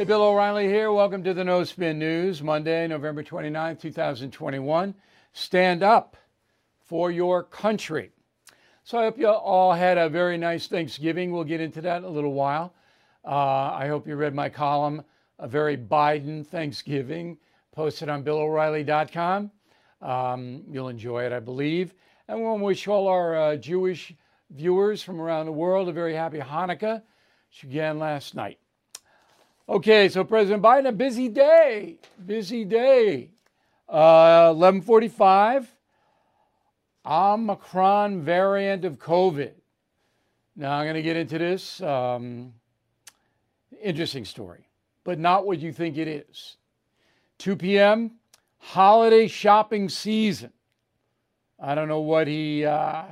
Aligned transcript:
Hey, 0.00 0.06
Bill 0.06 0.22
O'Reilly 0.22 0.66
here. 0.66 0.90
Welcome 0.90 1.22
to 1.24 1.34
the 1.34 1.44
No 1.44 1.62
Spin 1.62 1.98
News, 1.98 2.42
Monday, 2.42 2.86
November 2.86 3.22
29, 3.22 3.76
2021. 3.76 4.94
Stand 5.34 5.82
up 5.82 6.16
for 6.86 7.10
your 7.10 7.42
country. 7.42 8.10
So 8.82 8.98
I 8.98 9.02
hope 9.02 9.18
you 9.18 9.28
all 9.28 9.74
had 9.74 9.98
a 9.98 10.08
very 10.08 10.38
nice 10.38 10.68
Thanksgiving. 10.68 11.32
We'll 11.32 11.44
get 11.44 11.60
into 11.60 11.82
that 11.82 11.98
in 11.98 12.04
a 12.04 12.08
little 12.08 12.32
while. 12.32 12.72
Uh, 13.26 13.74
I 13.74 13.88
hope 13.88 14.08
you 14.08 14.16
read 14.16 14.34
my 14.34 14.48
column, 14.48 15.04
A 15.38 15.46
Very 15.46 15.76
Biden 15.76 16.46
Thanksgiving, 16.46 17.36
posted 17.70 18.08
on 18.08 18.24
BillO'Reilly.com. 18.24 19.50
Um, 20.00 20.62
you'll 20.70 20.88
enjoy 20.88 21.24
it, 21.24 21.32
I 21.34 21.40
believe. 21.40 21.92
And 22.26 22.38
we 22.38 22.44
want 22.44 22.60
to 22.60 22.64
wish 22.64 22.88
all 22.88 23.06
our 23.06 23.36
uh, 23.36 23.56
Jewish 23.56 24.14
viewers 24.48 25.02
from 25.02 25.20
around 25.20 25.44
the 25.44 25.52
world 25.52 25.90
a 25.90 25.92
very 25.92 26.14
happy 26.14 26.38
Hanukkah, 26.38 27.02
which 27.50 27.68
began 27.68 27.98
last 27.98 28.34
night. 28.34 28.58
Okay, 29.70 30.08
so 30.08 30.24
President 30.24 30.64
Biden, 30.64 30.88
a 30.88 30.92
busy 30.92 31.28
day, 31.28 31.98
busy 32.26 32.64
day. 32.64 33.30
Uh, 33.88 34.50
1145, 34.52 35.72
Omicron 37.06 38.20
variant 38.20 38.84
of 38.84 38.98
COVID. 38.98 39.52
Now 40.56 40.72
I'm 40.72 40.86
going 40.86 40.96
to 40.96 41.02
get 41.02 41.16
into 41.16 41.38
this. 41.38 41.80
Um, 41.82 42.52
interesting 43.80 44.24
story, 44.24 44.66
but 45.04 45.20
not 45.20 45.46
what 45.46 45.60
you 45.60 45.72
think 45.72 45.98
it 45.98 46.08
is. 46.08 46.56
2 47.38 47.54
p.m., 47.54 48.16
holiday 48.58 49.28
shopping 49.28 49.88
season. 49.88 50.52
I 51.60 51.76
don't 51.76 51.86
know 51.86 52.00
what 52.00 52.26
he, 52.26 52.64
uh, 52.64 53.04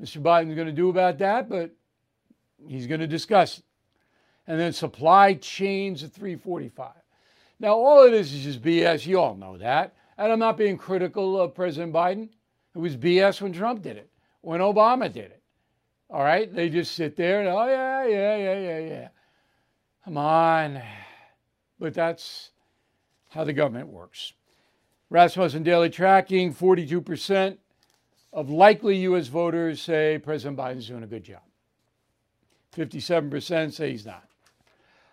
Mr. 0.00 0.22
Biden's 0.22 0.54
going 0.54 0.68
to 0.68 0.72
do 0.72 0.88
about 0.88 1.18
that, 1.18 1.50
but 1.50 1.70
he's 2.66 2.86
going 2.86 3.00
to 3.00 3.06
discuss 3.06 3.58
it. 3.58 3.64
And 4.50 4.58
then 4.58 4.72
supply 4.72 5.34
chains 5.34 6.02
at 6.02 6.10
345. 6.10 6.90
Now, 7.60 7.74
all 7.74 8.04
of 8.04 8.10
this 8.10 8.32
is 8.32 8.42
just 8.42 8.60
BS. 8.60 9.06
You 9.06 9.20
all 9.20 9.36
know 9.36 9.56
that. 9.58 9.94
And 10.18 10.32
I'm 10.32 10.40
not 10.40 10.56
being 10.56 10.76
critical 10.76 11.40
of 11.40 11.54
President 11.54 11.92
Biden. 11.92 12.30
It 12.74 12.78
was 12.78 12.96
BS 12.96 13.40
when 13.40 13.52
Trump 13.52 13.80
did 13.80 13.96
it, 13.96 14.10
when 14.40 14.58
Obama 14.60 15.04
did 15.04 15.26
it. 15.26 15.40
All 16.10 16.24
right? 16.24 16.52
They 16.52 16.68
just 16.68 16.96
sit 16.96 17.14
there 17.14 17.38
and, 17.38 17.48
oh, 17.48 17.64
yeah, 17.64 18.04
yeah, 18.08 18.36
yeah, 18.38 18.58
yeah, 18.58 18.78
yeah. 18.80 19.08
Come 20.04 20.16
on. 20.16 20.82
But 21.78 21.94
that's 21.94 22.50
how 23.28 23.44
the 23.44 23.52
government 23.52 23.86
works. 23.86 24.32
Rasmussen 25.10 25.62
Daily 25.62 25.90
Tracking 25.90 26.52
42% 26.52 27.56
of 28.32 28.50
likely 28.50 28.96
U.S. 28.96 29.28
voters 29.28 29.80
say 29.80 30.18
President 30.18 30.58
Biden's 30.58 30.88
doing 30.88 31.04
a 31.04 31.06
good 31.06 31.22
job. 31.22 31.42
57% 32.76 33.72
say 33.72 33.92
he's 33.92 34.04
not. 34.04 34.24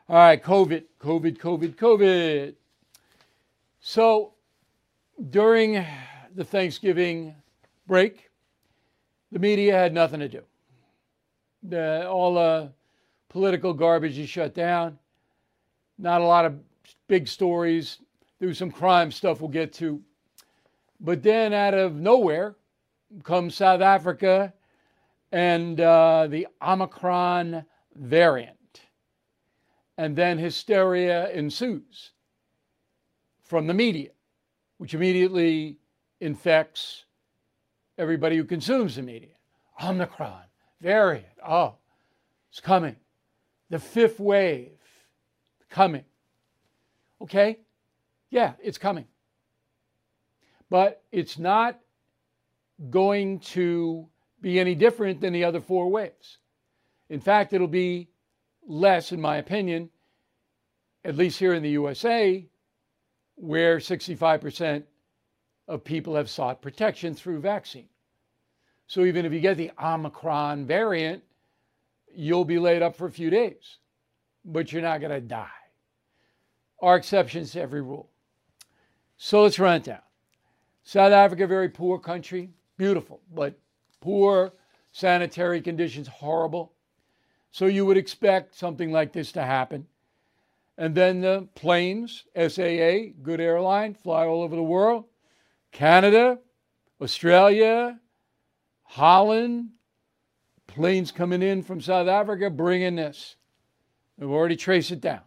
All 0.10 0.16
right, 0.16 0.42
COVID, 0.42 0.86
COVID, 1.02 1.38
COVID, 1.38 1.76
COVID. 1.76 2.56
So 3.82 4.36
during 5.32 5.86
the 6.34 6.46
Thanksgiving 6.46 7.36
break, 7.88 8.30
the 9.34 9.40
media 9.40 9.74
had 9.74 9.94
nothing 9.94 10.22
to 10.22 10.30
do. 10.30 10.44
The, 11.64 12.08
all 12.08 12.36
the 12.36 12.72
political 13.28 13.74
garbage 13.74 14.18
is 14.18 14.30
shut 14.30 14.54
down. 14.54 14.98
Not 15.98 16.22
a 16.22 16.26
lot 16.26 16.46
of 16.46 16.58
big 17.10 17.28
stories. 17.28 17.98
There 18.40 18.48
was 18.48 18.58
some 18.58 18.72
crime 18.72 19.12
stuff 19.12 19.42
we'll 19.42 19.50
get 19.50 19.74
to. 19.74 20.02
But 21.02 21.22
then 21.22 21.52
out 21.52 21.74
of 21.74 21.96
nowhere 21.96 22.56
comes 23.24 23.56
South 23.56 23.82
Africa 23.82 24.54
and 25.34 25.82
uh, 25.82 26.28
the 26.30 26.48
Omicron 26.62 27.66
variant. 27.98 28.57
And 29.98 30.16
then 30.16 30.38
hysteria 30.38 31.30
ensues 31.32 32.12
from 33.44 33.68
the 33.68 33.74
media, 33.74 34.12
which 34.78 34.94
immediately 34.94 35.78
infects 36.20 37.06
everybody 37.98 38.38
who 38.38 38.44
consumes 38.44 38.96
the 38.96 39.02
media. 39.02 39.36
Omicron 39.84 40.44
variant. 40.82 41.26
Oh, 41.48 41.76
it's 42.50 42.60
coming. 42.60 42.96
The 43.70 43.80
fifth 43.80 44.20
wave 44.20 44.80
coming. 45.70 46.06
Okay? 47.22 47.60
Yeah, 48.30 48.54
it's 48.62 48.78
coming. 48.78 49.06
But 50.70 51.02
it's 51.12 51.38
not 51.38 51.80
going 52.90 53.40
to 53.40 54.08
be 54.42 54.60
any 54.60 54.76
different 54.76 55.22
than 55.22 55.34
the 55.34 55.44
other 55.44 55.62
four 55.62 55.90
waves. 55.90 56.38
In 57.10 57.20
fact, 57.20 57.54
it'll 57.54 57.68
be 57.68 58.10
less, 58.68 59.12
in 59.12 59.20
my 59.20 59.38
opinion, 59.38 59.90
at 61.04 61.16
least 61.16 61.40
here 61.40 61.54
in 61.54 61.64
the 61.64 61.70
USA, 61.70 62.46
where 63.36 63.78
65% 63.78 64.84
of 65.68 65.84
people 65.84 66.16
have 66.16 66.30
sought 66.30 66.62
protection 66.62 67.16
through 67.16 67.40
vaccine. 67.40 67.88
So 68.88 69.04
even 69.06 69.26
if 69.26 69.34
you 69.34 69.40
get 69.40 69.58
the 69.58 69.72
Omicron 69.82 70.66
variant, 70.66 71.24
you'll 72.14 72.46
be 72.46 72.60
laid 72.60 72.82
up 72.82 72.96
for 72.96 73.08
a 73.08 73.12
few 73.12 73.30
days, 73.30 73.78
but 74.46 74.72
you're 74.72 74.82
not 74.82 75.02
going 75.02 75.12
to 75.12 75.22
die. 75.22 75.48
Are 76.82 76.96
exceptions 76.96 77.52
to 77.52 77.62
every 77.62 77.82
rule. 77.82 78.10
So 79.18 79.44
let's 79.44 79.60
run 79.60 79.78
it 79.78 79.84
down. 79.84 80.02
South 80.84 81.12
Africa, 81.12 81.48
very 81.48 81.70
poor 81.70 82.00
country, 82.00 82.50
beautiful, 82.78 83.20
but 83.34 83.60
poor 84.00 84.54
sanitary 84.92 85.60
conditions, 85.60 86.08
horrible. 86.08 86.74
So 87.52 87.66
you 87.66 87.86
would 87.86 87.98
expect 87.98 88.56
something 88.56 88.92
like 88.92 89.14
this 89.14 89.32
to 89.34 89.44
happen. 89.44 89.88
And 90.78 90.94
then 90.94 91.22
the 91.22 91.48
planes, 91.56 92.26
SAA, 92.36 93.14
good 93.24 93.42
airline, 93.42 93.96
fly 93.96 94.26
all 94.26 94.44
over 94.44 94.56
the 94.56 94.62
world. 94.62 95.06
Canada, 95.72 96.40
Australia, 97.02 98.00
Holland, 98.84 99.70
planes 100.68 101.12
coming 101.12 101.42
in 101.42 101.64
from 101.64 101.82
South 101.82 102.08
Africa 102.08 102.50
bringing 102.50 102.96
this. 102.96 103.36
We've 104.18 104.30
already 104.30 104.56
traced 104.56 104.92
it 104.92 105.02
down. 105.02 105.22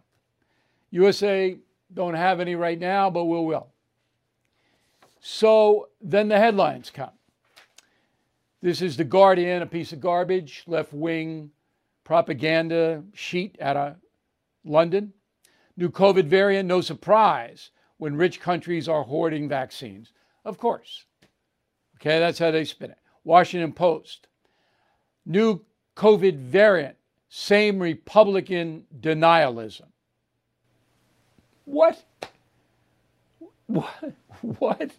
USA 0.89 1.57
don't 1.93 2.13
have 2.13 2.39
any 2.39 2.55
right 2.55 2.79
now, 2.79 3.09
but 3.09 3.25
we 3.25 3.39
will. 3.39 3.67
So 5.19 5.89
then 6.01 6.29
the 6.29 6.37
headlines 6.37 6.89
come. 6.89 7.11
This 8.61 8.81
is 8.81 8.97
The 8.97 9.03
Guardian, 9.03 9.61
a 9.61 9.65
piece 9.65 9.91
of 9.91 9.99
garbage, 9.99 10.63
left 10.67 10.93
wing 10.93 11.51
propaganda 12.11 13.01
sheet 13.13 13.55
out 13.61 13.77
of 13.77 13.95
London. 14.65 15.13
New 15.77 15.87
COVID 15.87 16.25
variant, 16.25 16.67
no 16.67 16.81
surprise 16.81 17.69
when 17.99 18.17
rich 18.17 18.41
countries 18.41 18.89
are 18.89 19.03
hoarding 19.03 19.47
vaccines. 19.47 20.11
Of 20.43 20.57
course. 20.57 21.05
Okay, 21.95 22.19
that's 22.19 22.37
how 22.37 22.51
they 22.51 22.65
spin 22.65 22.91
it. 22.91 22.97
Washington 23.23 23.71
Post. 23.71 24.27
New 25.25 25.61
COVID 25.95 26.35
variant, 26.35 26.97
same 27.29 27.79
Republican 27.79 28.83
denialism. 28.99 29.87
What? 31.63 32.03
What? 33.67 34.13
What? 34.59 34.91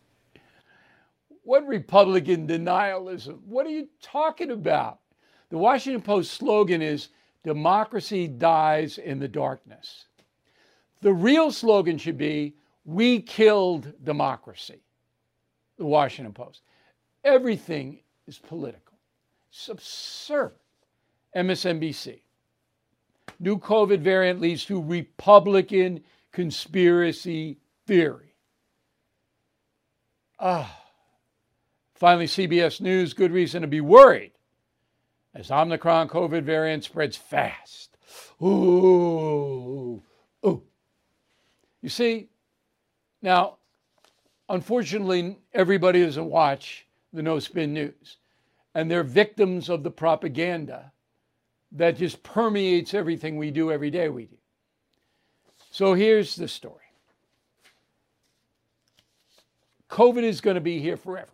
What 1.43 1.67
Republican 1.67 2.47
denialism? 2.47 3.41
What 3.45 3.67
are 3.67 3.71
you 3.71 3.89
talking 4.01 4.51
about? 4.51 5.02
The 5.53 5.59
Washington 5.59 6.01
Post 6.01 6.33
slogan 6.33 6.81
is 6.81 7.11
Democracy 7.45 8.27
dies 8.27 8.97
in 8.97 9.19
the 9.19 9.29
darkness. 9.29 10.07
The 11.03 11.13
real 11.13 11.53
slogan 11.53 11.99
should 11.99 12.17
be 12.17 12.57
We 12.87 13.21
killed 13.21 13.93
democracy. 14.03 14.81
The 15.77 15.85
Washington 15.85 16.33
Post. 16.33 16.63
Everything 17.23 17.99
is 18.27 18.39
political. 18.39 18.97
It's 19.51 19.69
absurd. 19.69 20.55
MSNBC. 21.37 22.21
New 23.39 23.59
COVID 23.59 24.01
variant 24.01 24.41
leads 24.41 24.65
to 24.65 24.83
Republican 24.83 26.03
conspiracy 26.33 27.59
theory. 27.87 28.33
Ah. 30.41 30.81
Finally, 31.95 32.27
CBS 32.27 32.81
News, 32.81 33.13
good 33.13 33.33
reason 33.33 33.61
to 33.61 33.69
be 33.69 33.83
worried 33.83 34.32
as 35.35 35.51
Omicron 35.51 36.09
COVID 36.09 36.43
variant 36.43 36.85
spreads 36.85 37.17
fast. 37.17 37.97
Ooh, 38.43 40.03
ooh. 40.45 40.63
You 41.81 41.89
see, 41.89 42.29
now, 43.23 43.57
unfortunately, 44.49 45.39
everybody 45.55 46.05
doesn't 46.05 46.29
watch 46.29 46.87
the 47.13 47.23
No 47.23 47.39
Spin 47.39 47.73
News, 47.73 48.19
and 48.75 48.91
they're 48.91 49.03
victims 49.03 49.69
of 49.69 49.83
the 49.83 49.91
propaganda 49.91 50.93
that 51.73 51.97
just 51.97 52.23
permeates 52.23 52.95
everything 52.95 53.37
we 53.37 53.51
do 53.51 53.73
every 53.73 53.91
day 53.91 54.09
we 54.09 54.27
do. 54.27 54.37
So 55.71 55.95
here's 55.95 56.37
the 56.37 56.49
story 56.49 56.77
COVID 59.89 60.23
is 60.23 60.41
going 60.41 60.55
to 60.57 60.61
be 60.61 60.81
here 60.81 60.97
forever. 60.97 61.29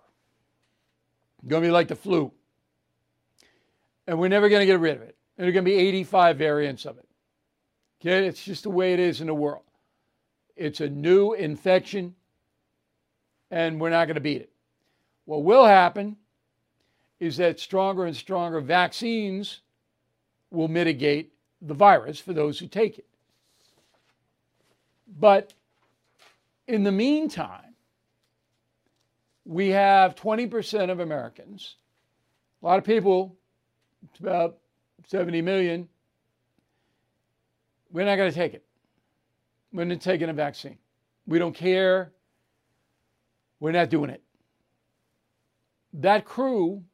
Going 1.46 1.62
to 1.62 1.68
be 1.68 1.72
like 1.72 1.88
the 1.88 1.96
flu 1.96 2.32
and 4.08 4.18
we're 4.18 4.28
never 4.28 4.48
going 4.48 4.60
to 4.60 4.66
get 4.66 4.80
rid 4.80 4.96
of 4.96 5.02
it. 5.02 5.16
And 5.36 5.44
there 5.44 5.50
are 5.50 5.52
going 5.52 5.66
to 5.66 5.70
be 5.70 5.76
85 5.76 6.38
variants 6.38 6.86
of 6.86 6.96
it. 6.96 7.06
Okay, 8.00 8.26
it's 8.26 8.42
just 8.42 8.62
the 8.62 8.70
way 8.70 8.94
it 8.94 8.98
is 8.98 9.20
in 9.20 9.26
the 9.26 9.34
world. 9.34 9.64
It's 10.56 10.80
a 10.80 10.88
new 10.88 11.34
infection, 11.34 12.14
and 13.50 13.78
we're 13.78 13.90
not 13.90 14.06
going 14.06 14.14
to 14.14 14.20
beat 14.20 14.40
it. 14.40 14.50
What 15.26 15.44
will 15.44 15.66
happen 15.66 16.16
is 17.20 17.36
that 17.36 17.60
stronger 17.60 18.06
and 18.06 18.16
stronger 18.16 18.60
vaccines 18.60 19.60
will 20.50 20.68
mitigate 20.68 21.34
the 21.60 21.74
virus 21.74 22.18
for 22.18 22.32
those 22.32 22.58
who 22.58 22.66
take 22.66 22.98
it. 22.98 23.06
But 25.20 25.52
in 26.66 26.82
the 26.82 26.92
meantime, 26.92 27.74
we 29.44 29.68
have 29.68 30.14
20% 30.14 30.90
of 30.90 31.00
Americans, 31.00 31.76
a 32.62 32.66
lot 32.66 32.78
of 32.78 32.84
people, 32.84 33.36
it's 34.04 34.20
about 34.20 34.58
70 35.06 35.42
million, 35.42 35.88
we're 37.90 38.04
not 38.04 38.16
going 38.16 38.30
to 38.30 38.36
take 38.36 38.54
it. 38.54 38.64
We're 39.72 39.84
not 39.84 40.00
taking 40.00 40.28
a 40.28 40.32
vaccine. 40.32 40.78
We 41.26 41.38
don't 41.38 41.54
care. 41.54 42.12
We're 43.60 43.72
not 43.72 43.90
doing 43.90 44.10
it. 44.10 44.22
That 45.92 46.24
crew 46.24 46.84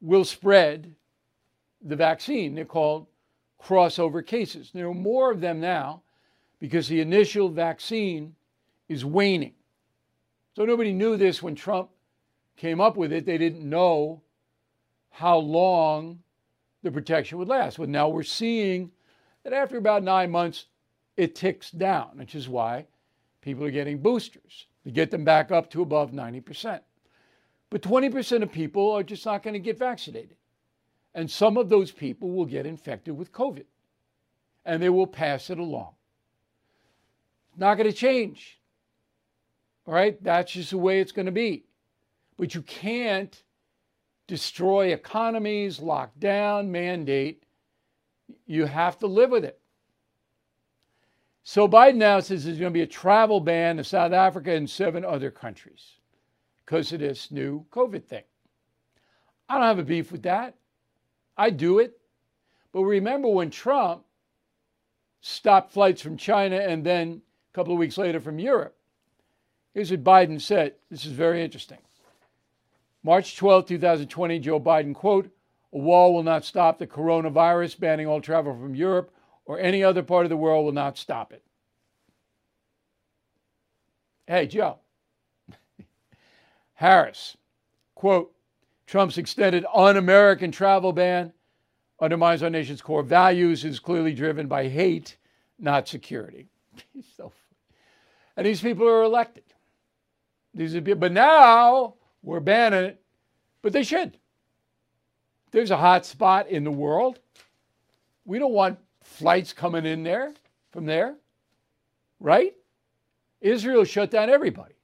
will 0.00 0.24
spread 0.24 0.94
the 1.82 1.96
vaccine. 1.96 2.54
They're 2.54 2.64
called 2.64 3.06
crossover 3.62 4.24
cases. 4.24 4.70
There 4.72 4.88
are 4.88 4.94
more 4.94 5.30
of 5.30 5.40
them 5.40 5.60
now 5.60 6.02
because 6.60 6.88
the 6.88 7.00
initial 7.00 7.48
vaccine 7.48 8.34
is 8.88 9.04
waning. 9.04 9.54
So 10.56 10.64
nobody 10.64 10.92
knew 10.92 11.16
this 11.16 11.42
when 11.42 11.54
Trump 11.54 11.90
came 12.56 12.80
up 12.80 12.96
with 12.96 13.12
it. 13.12 13.26
They 13.26 13.38
didn't 13.38 13.68
know 13.68 14.22
how 15.10 15.36
long 15.38 16.20
the 16.82 16.90
protection 16.90 17.38
would 17.38 17.48
last. 17.48 17.78
But 17.78 17.88
now 17.88 18.08
we're 18.08 18.22
seeing 18.22 18.90
that 19.44 19.52
after 19.52 19.76
about 19.76 20.02
nine 20.02 20.30
months, 20.30 20.66
it 21.16 21.34
ticks 21.34 21.70
down, 21.70 22.10
which 22.14 22.34
is 22.34 22.48
why 22.48 22.86
people 23.42 23.64
are 23.64 23.70
getting 23.70 23.98
boosters 23.98 24.66
to 24.84 24.90
get 24.90 25.10
them 25.10 25.24
back 25.24 25.50
up 25.50 25.70
to 25.70 25.82
above 25.82 26.12
90%. 26.12 26.80
But 27.68 27.82
20% 27.82 28.42
of 28.42 28.50
people 28.50 28.92
are 28.92 29.02
just 29.02 29.24
not 29.26 29.42
going 29.42 29.54
to 29.54 29.60
get 29.60 29.78
vaccinated. 29.78 30.36
And 31.14 31.30
some 31.30 31.56
of 31.56 31.68
those 31.68 31.90
people 31.90 32.30
will 32.30 32.46
get 32.46 32.66
infected 32.66 33.16
with 33.16 33.32
COVID 33.32 33.64
and 34.64 34.82
they 34.82 34.88
will 34.88 35.06
pass 35.06 35.50
it 35.50 35.58
along. 35.58 35.92
Not 37.56 37.76
going 37.76 37.90
to 37.90 37.96
change. 37.96 38.60
All 39.86 39.94
right? 39.94 40.22
That's 40.22 40.52
just 40.52 40.70
the 40.70 40.78
way 40.78 41.00
it's 41.00 41.12
going 41.12 41.26
to 41.26 41.32
be. 41.32 41.64
But 42.36 42.54
you 42.54 42.62
can't 42.62 43.42
destroy 44.30 44.92
economies, 44.92 45.80
lock 45.80 46.12
down, 46.20 46.70
mandate. 46.70 47.42
You 48.46 48.64
have 48.64 48.96
to 49.00 49.08
live 49.08 49.30
with 49.30 49.44
it. 49.44 49.58
So 51.42 51.66
Biden 51.66 51.96
now 51.96 52.20
says 52.20 52.44
there's 52.44 52.60
going 52.60 52.72
to 52.72 52.78
be 52.78 52.82
a 52.82 52.86
travel 52.86 53.40
ban 53.40 53.78
to 53.78 53.84
South 53.84 54.12
Africa 54.12 54.52
and 54.52 54.70
seven 54.70 55.04
other 55.04 55.32
countries 55.32 55.96
because 56.64 56.92
of 56.92 57.00
this 57.00 57.32
new 57.32 57.66
COVID 57.72 58.04
thing. 58.04 58.22
I 59.48 59.54
don't 59.54 59.64
have 59.64 59.80
a 59.80 59.82
beef 59.82 60.12
with 60.12 60.22
that. 60.22 60.54
I 61.36 61.50
do 61.50 61.80
it. 61.80 61.98
But 62.70 62.84
remember 62.84 63.26
when 63.26 63.50
Trump 63.50 64.04
stopped 65.22 65.72
flights 65.72 66.02
from 66.02 66.16
China 66.16 66.56
and 66.56 66.86
then 66.86 67.20
a 67.50 67.52
couple 67.52 67.72
of 67.72 67.80
weeks 67.80 67.98
later 67.98 68.20
from 68.20 68.38
Europe? 68.38 68.76
Here's 69.74 69.90
what 69.90 70.04
Biden 70.04 70.40
said. 70.40 70.74
This 70.88 71.04
is 71.04 71.10
very 71.10 71.42
interesting. 71.42 71.78
March 73.02 73.36
12, 73.36 73.66
2020, 73.66 74.38
Joe 74.40 74.60
Biden, 74.60 74.94
quote, 74.94 75.30
a 75.72 75.78
wall 75.78 76.12
will 76.12 76.22
not 76.22 76.44
stop 76.44 76.78
the 76.78 76.86
coronavirus, 76.86 77.78
banning 77.78 78.06
all 78.06 78.20
travel 78.20 78.52
from 78.52 78.74
Europe 78.74 79.12
or 79.44 79.58
any 79.58 79.82
other 79.82 80.02
part 80.02 80.26
of 80.26 80.30
the 80.30 80.36
world 80.36 80.64
will 80.64 80.72
not 80.72 80.98
stop 80.98 81.32
it. 81.32 81.42
Hey, 84.26 84.46
Joe. 84.46 84.78
Harris, 86.74 87.36
quote, 87.94 88.32
Trump's 88.86 89.18
extended 89.18 89.64
un 89.72 89.96
American 89.96 90.50
travel 90.50 90.92
ban 90.92 91.32
undermines 92.00 92.42
our 92.42 92.50
nation's 92.50 92.82
core 92.82 93.02
values, 93.02 93.64
is 93.64 93.78
clearly 93.78 94.14
driven 94.14 94.46
by 94.48 94.68
hate, 94.68 95.16
not 95.58 95.86
security. 95.86 96.48
so, 97.16 97.32
and 98.36 98.46
these 98.46 98.60
people 98.60 98.88
are 98.88 99.02
elected. 99.02 99.44
These 100.54 100.74
are, 100.74 100.80
people, 100.80 101.00
but 101.00 101.12
now 101.12 101.94
we're 102.22 102.40
banning 102.40 102.84
it, 102.84 103.02
but 103.62 103.72
they 103.72 103.82
should. 103.82 104.16
There's 105.50 105.70
a 105.70 105.76
hot 105.76 106.06
spot 106.06 106.48
in 106.48 106.64
the 106.64 106.70
world. 106.70 107.18
We 108.24 108.38
don't 108.38 108.52
want 108.52 108.78
flights 109.02 109.52
coming 109.52 109.86
in 109.86 110.02
there 110.02 110.34
from 110.70 110.86
there, 110.86 111.16
right? 112.20 112.54
Israel 113.40 113.84
shut 113.84 114.10
down 114.10 114.30
everybody. 114.30 114.74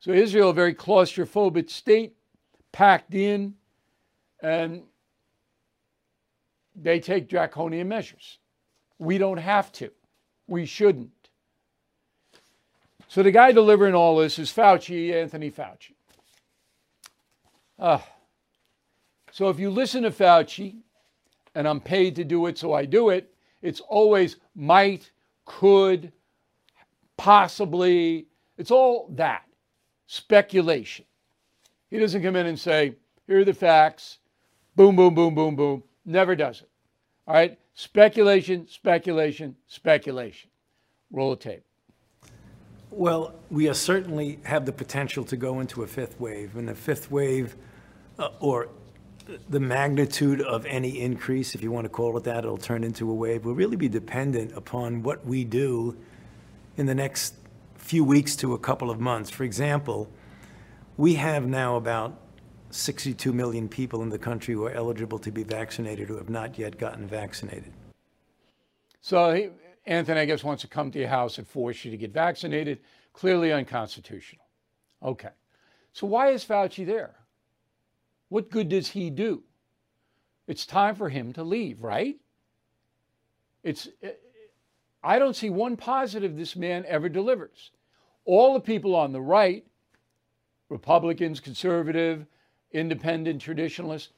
So 0.00 0.12
Israel, 0.12 0.50
a 0.50 0.54
very 0.54 0.74
claustrophobic 0.74 1.70
state, 1.70 2.14
packed 2.72 3.14
in, 3.14 3.54
and 4.40 4.82
they 6.76 7.00
take 7.00 7.28
draconian 7.28 7.88
measures. 7.88 8.38
We 8.98 9.18
don't 9.18 9.38
have 9.38 9.72
to. 9.72 9.90
We 10.46 10.66
shouldn't. 10.66 11.23
So 13.14 13.22
the 13.22 13.30
guy 13.30 13.52
delivering 13.52 13.94
all 13.94 14.16
this 14.16 14.40
is 14.40 14.50
Fauci, 14.50 15.12
Anthony 15.12 15.48
Fauci. 15.48 15.92
Uh, 17.78 18.00
so 19.30 19.48
if 19.50 19.60
you 19.60 19.70
listen 19.70 20.02
to 20.02 20.10
Fauci, 20.10 20.78
and 21.54 21.68
I'm 21.68 21.78
paid 21.78 22.16
to 22.16 22.24
do 22.24 22.46
it, 22.46 22.58
so 22.58 22.72
I 22.72 22.86
do 22.86 23.10
it, 23.10 23.32
it's 23.62 23.78
always 23.78 24.38
might, 24.56 25.12
could, 25.44 26.10
possibly. 27.16 28.26
It's 28.58 28.72
all 28.72 29.08
that 29.12 29.44
speculation. 30.08 31.04
He 31.90 32.00
doesn't 32.00 32.20
come 32.20 32.34
in 32.34 32.46
and 32.46 32.58
say, 32.58 32.96
here 33.28 33.38
are 33.38 33.44
the 33.44 33.54
facts, 33.54 34.18
boom, 34.74 34.96
boom, 34.96 35.14
boom, 35.14 35.36
boom, 35.36 35.54
boom. 35.54 35.84
Never 36.04 36.34
does 36.34 36.62
it. 36.62 36.68
All 37.28 37.34
right? 37.34 37.60
Speculation, 37.74 38.66
speculation, 38.66 39.54
speculation. 39.68 40.50
Roll 41.12 41.30
the 41.30 41.36
tape. 41.36 41.64
Well, 42.96 43.34
we 43.50 43.72
certainly 43.74 44.38
have 44.44 44.66
the 44.66 44.72
potential 44.72 45.24
to 45.24 45.36
go 45.36 45.58
into 45.58 45.82
a 45.82 45.86
fifth 45.86 46.20
wave, 46.20 46.54
and 46.54 46.68
the 46.68 46.76
fifth 46.76 47.10
wave, 47.10 47.56
uh, 48.20 48.28
or 48.38 48.68
the 49.48 49.58
magnitude 49.58 50.40
of 50.40 50.64
any 50.64 51.00
increase, 51.00 51.56
if 51.56 51.62
you 51.62 51.72
want 51.72 51.86
to 51.86 51.88
call 51.88 52.16
it 52.16 52.22
that, 52.22 52.44
it'll 52.44 52.56
turn 52.56 52.84
into 52.84 53.10
a 53.10 53.14
wave, 53.14 53.44
will 53.44 53.54
really 53.56 53.74
be 53.74 53.88
dependent 53.88 54.52
upon 54.56 55.02
what 55.02 55.26
we 55.26 55.42
do 55.42 55.96
in 56.76 56.86
the 56.86 56.94
next 56.94 57.34
few 57.74 58.04
weeks 58.04 58.36
to 58.36 58.54
a 58.54 58.58
couple 58.60 58.92
of 58.92 59.00
months. 59.00 59.28
For 59.28 59.42
example, 59.42 60.08
we 60.96 61.14
have 61.14 61.48
now 61.48 61.74
about 61.74 62.16
62 62.70 63.32
million 63.32 63.68
people 63.68 64.02
in 64.02 64.08
the 64.08 64.18
country 64.20 64.54
who 64.54 64.64
are 64.66 64.72
eligible 64.72 65.18
to 65.18 65.32
be 65.32 65.42
vaccinated 65.42 66.06
who 66.06 66.16
have 66.16 66.30
not 66.30 66.56
yet 66.60 66.78
gotten 66.78 67.08
vaccinated. 67.08 67.72
So 69.00 69.50
Anthony, 69.86 70.20
I 70.20 70.24
guess, 70.24 70.42
wants 70.42 70.62
to 70.62 70.68
come 70.68 70.90
to 70.92 70.98
your 70.98 71.08
house 71.08 71.38
and 71.38 71.46
force 71.46 71.84
you 71.84 71.90
to 71.90 71.96
get 71.96 72.12
vaccinated. 72.12 72.80
Clearly 73.12 73.52
unconstitutional. 73.52 74.46
Okay. 75.02 75.28
So 75.92 76.06
why 76.06 76.30
is 76.30 76.44
Fauci 76.44 76.86
there? 76.86 77.14
What 78.28 78.50
good 78.50 78.68
does 78.68 78.88
he 78.88 79.10
do? 79.10 79.42
It's 80.46 80.66
time 80.66 80.94
for 80.94 81.08
him 81.08 81.32
to 81.34 81.42
leave, 81.42 81.82
right? 81.82 82.16
It's 83.62 83.88
uh, 84.02 84.08
I 85.02 85.18
don't 85.18 85.36
see 85.36 85.50
one 85.50 85.76
positive 85.76 86.36
this 86.36 86.56
man 86.56 86.84
ever 86.88 87.08
delivers. 87.08 87.70
All 88.24 88.54
the 88.54 88.60
people 88.60 88.94
on 88.94 89.12
the 89.12 89.20
right 89.20 89.64
Republicans, 90.70 91.40
conservative, 91.40 92.26
independent, 92.72 93.40
traditionalists, 93.40 94.12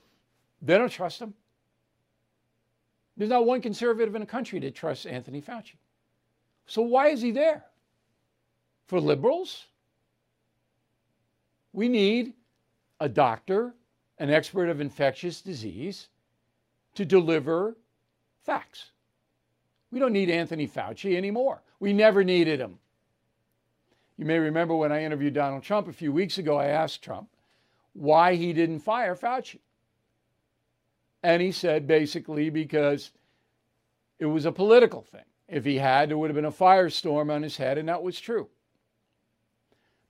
they 0.63 0.79
don't 0.79 0.91
trust 0.91 1.21
him. 1.21 1.35
There's 3.17 3.31
not 3.31 3.47
one 3.47 3.61
conservative 3.61 4.15
in 4.15 4.21
the 4.21 4.27
country 4.27 4.59
that 4.61 4.75
trusts 4.75 5.07
Anthony 5.07 5.41
Fauci. 5.41 5.77
So 6.67 6.83
why 6.83 7.09
is 7.09 7.23
he 7.23 7.31
there? 7.31 7.65
For 8.87 9.01
liberals? 9.01 9.67
We 11.73 11.89
need 11.89 12.35
a 13.01 13.09
doctor, 13.09 13.75
an 14.19 14.31
expert 14.31 14.69
of 14.69 14.81
infectious 14.81 15.41
disease, 15.41 16.09
to 16.95 17.05
deliver 17.05 17.77
facts. 18.45 18.91
We 19.91 19.99
don't 19.99 20.13
need 20.13 20.31
Anthony 20.31 20.67
Fauci 20.67 21.17
anymore. 21.17 21.63
We 21.81 21.93
never 21.93 22.25
needed 22.25 22.61
him. 22.61 22.79
You 24.17 24.25
may 24.25 24.39
remember 24.39 24.75
when 24.75 24.93
I 24.93 25.05
interviewed 25.05 25.35
Donald 25.35 25.63
Trump 25.63 25.89
a 25.89 25.93
few 25.93 26.13
weeks 26.13 26.39
ago, 26.39 26.57
I 26.57 26.67
asked 26.67 27.03
Trump 27.03 27.29
why 27.93 28.35
he 28.35 28.53
didn't 28.53 28.81
fire 28.81 29.15
Fauci. 29.15 29.59
And 31.23 31.43
he 31.43 31.53
said 31.53 31.87
basically 31.87 32.51
because 32.51 33.11
it 34.19 34.27
was 34.27 34.45
a 34.45 34.53
political 34.53 35.03
thing. 35.03 35.25
If 35.49 35.65
he 35.65 35.77
had, 35.77 36.11
there 36.11 36.19
would 36.19 36.31
have 36.31 36.35
been 36.35 36.45
a 36.45 36.53
firestorm 36.53 37.33
on 37.33 37.43
his 37.43 37.57
head, 37.57 37.79
and 37.79 37.89
that 37.89 38.03
was 38.03 38.19
true. 38.19 38.49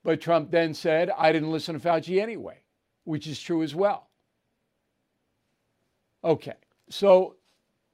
But 0.03 0.21
Trump 0.21 0.51
then 0.51 0.73
said, 0.73 1.11
I 1.11 1.33
didn't 1.33 1.51
listen 1.51 1.79
to 1.79 1.89
Fauci 1.89 2.23
anyway, 2.23 2.61
which 3.05 3.27
is 3.27 3.41
true 3.41 3.63
as 3.63 3.75
well. 3.75 4.09
Okay, 6.25 6.55
so 6.89 7.37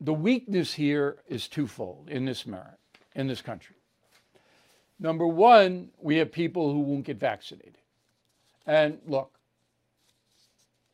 the 0.01 0.15
weakness 0.15 0.75
here 0.75 1.19
is 1.27 1.49
twofold 1.49 2.11
in 2.11 2.25
this 2.25 2.47
merit, 2.47 2.79
in 3.15 3.27
this 3.27 3.43
country. 3.43 3.77
Number 4.99 5.27
one, 5.27 5.91
we 6.01 6.17
have 6.19 6.31
people 6.31 6.73
who 6.73 6.81
won't 6.81 7.05
get 7.05 7.19
vaccinated. 7.19 7.79
And 8.67 8.99
look, 9.07 9.39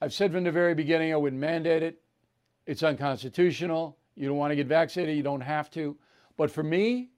I've 0.00 0.14
said 0.14 0.32
from 0.32 0.44
the 0.44 0.52
very 0.52 0.74
beginning 0.74 1.12
I 1.12 1.16
wouldn't 1.16 1.40
mandate 1.40 1.82
it. 1.82 2.00
It's 2.68 2.82
unconstitutional. 2.82 3.96
You 4.14 4.28
don't 4.28 4.36
want 4.36 4.50
to 4.50 4.56
get 4.56 4.66
vaccinated, 4.66 5.16
you 5.16 5.22
don't 5.22 5.40
have 5.40 5.70
to. 5.70 5.96
But 6.36 6.50
for 6.50 6.62
me, 6.62 7.08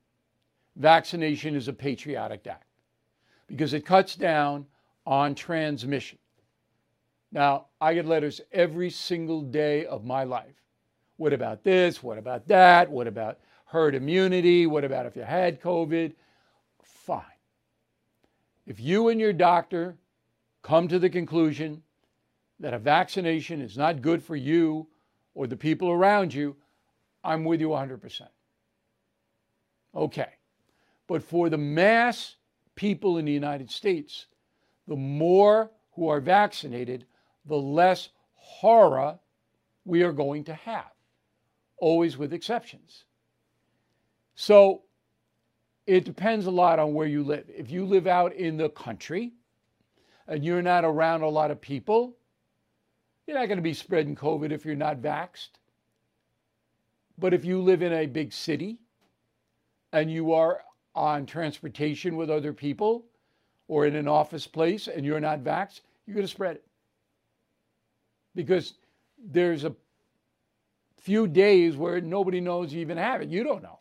vaccination 0.76 1.56
is 1.56 1.66
a 1.66 1.72
patriotic 1.72 2.46
act 2.46 2.68
because 3.48 3.74
it 3.74 3.84
cuts 3.84 4.14
down 4.14 4.64
on 5.04 5.34
transmission. 5.34 6.18
Now, 7.32 7.66
I 7.80 7.94
get 7.94 8.06
letters 8.06 8.40
every 8.52 8.90
single 8.90 9.42
day 9.42 9.86
of 9.86 10.04
my 10.04 10.22
life. 10.22 10.54
What 11.16 11.32
about 11.32 11.64
this? 11.64 12.00
What 12.00 12.16
about 12.16 12.46
that? 12.46 12.88
What 12.88 13.08
about 13.08 13.40
herd 13.64 13.96
immunity? 13.96 14.68
What 14.68 14.84
about 14.84 15.06
if 15.06 15.16
you 15.16 15.22
had 15.22 15.60
COVID? 15.60 16.12
Fine. 16.80 17.24
If 18.68 18.78
you 18.78 19.08
and 19.08 19.20
your 19.20 19.32
doctor 19.32 19.96
come 20.62 20.86
to 20.86 21.00
the 21.00 21.10
conclusion 21.10 21.82
that 22.60 22.72
a 22.72 22.78
vaccination 22.78 23.60
is 23.60 23.76
not 23.76 24.00
good 24.00 24.22
for 24.22 24.36
you 24.36 24.86
or 25.34 25.46
the 25.46 25.56
people 25.56 25.90
around 25.90 26.32
you, 26.34 26.56
I'm 27.22 27.44
with 27.44 27.60
you 27.60 27.68
100%. 27.68 28.22
Okay. 29.94 30.28
But 31.06 31.22
for 31.22 31.48
the 31.48 31.58
mass 31.58 32.36
people 32.74 33.18
in 33.18 33.24
the 33.24 33.32
United 33.32 33.70
States, 33.70 34.26
the 34.86 34.96
more 34.96 35.70
who 35.92 36.08
are 36.08 36.20
vaccinated, 36.20 37.06
the 37.46 37.56
less 37.56 38.10
horror 38.34 39.18
we 39.84 40.02
are 40.02 40.12
going 40.12 40.44
to 40.44 40.54
have, 40.54 40.90
always 41.78 42.16
with 42.16 42.32
exceptions. 42.32 43.04
So 44.34 44.82
it 45.86 46.04
depends 46.04 46.46
a 46.46 46.50
lot 46.50 46.78
on 46.78 46.94
where 46.94 47.06
you 47.06 47.22
live. 47.24 47.44
If 47.48 47.70
you 47.70 47.84
live 47.84 48.06
out 48.06 48.32
in 48.34 48.56
the 48.56 48.68
country 48.68 49.32
and 50.28 50.44
you're 50.44 50.62
not 50.62 50.84
around 50.84 51.22
a 51.22 51.28
lot 51.28 51.50
of 51.50 51.60
people, 51.60 52.16
you're 53.30 53.38
not 53.38 53.46
going 53.46 53.58
to 53.58 53.62
be 53.62 53.74
spreading 53.74 54.16
COVID 54.16 54.50
if 54.50 54.64
you're 54.64 54.74
not 54.74 55.00
vaxxed. 55.00 55.50
But 57.16 57.32
if 57.32 57.44
you 57.44 57.62
live 57.62 57.80
in 57.80 57.92
a 57.92 58.06
big 58.06 58.32
city 58.32 58.80
and 59.92 60.10
you 60.10 60.32
are 60.32 60.62
on 60.96 61.26
transportation 61.26 62.16
with 62.16 62.28
other 62.28 62.52
people 62.52 63.04
or 63.68 63.86
in 63.86 63.94
an 63.94 64.08
office 64.08 64.48
place 64.48 64.88
and 64.88 65.06
you're 65.06 65.20
not 65.20 65.44
vaxxed, 65.44 65.82
you're 66.04 66.16
going 66.16 66.26
to 66.26 66.32
spread 66.32 66.56
it. 66.56 66.66
Because 68.34 68.74
there's 69.24 69.62
a 69.62 69.76
few 71.00 71.28
days 71.28 71.76
where 71.76 72.00
nobody 72.00 72.40
knows 72.40 72.72
you 72.72 72.80
even 72.80 72.98
have 72.98 73.22
it. 73.22 73.28
You 73.28 73.44
don't 73.44 73.62
know. 73.62 73.78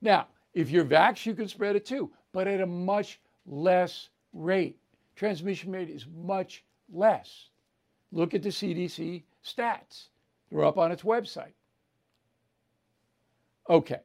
Now, 0.00 0.26
if 0.54 0.70
you're 0.70 0.84
vaxxed, 0.84 1.24
you 1.24 1.36
can 1.36 1.46
spread 1.46 1.76
it 1.76 1.86
too, 1.86 2.10
but 2.32 2.48
at 2.48 2.60
a 2.60 2.66
much 2.66 3.20
less 3.46 4.08
rate. 4.32 4.76
Transmission 5.14 5.70
rate 5.70 5.88
is 5.88 6.04
much 6.12 6.64
less. 6.92 7.50
Look 8.12 8.34
at 8.34 8.42
the 8.42 8.48
CDC 8.48 9.22
stats, 9.44 10.08
they're 10.50 10.64
up 10.64 10.78
on 10.78 10.92
its 10.92 11.02
website. 11.02 11.52
Okay. 13.68 14.00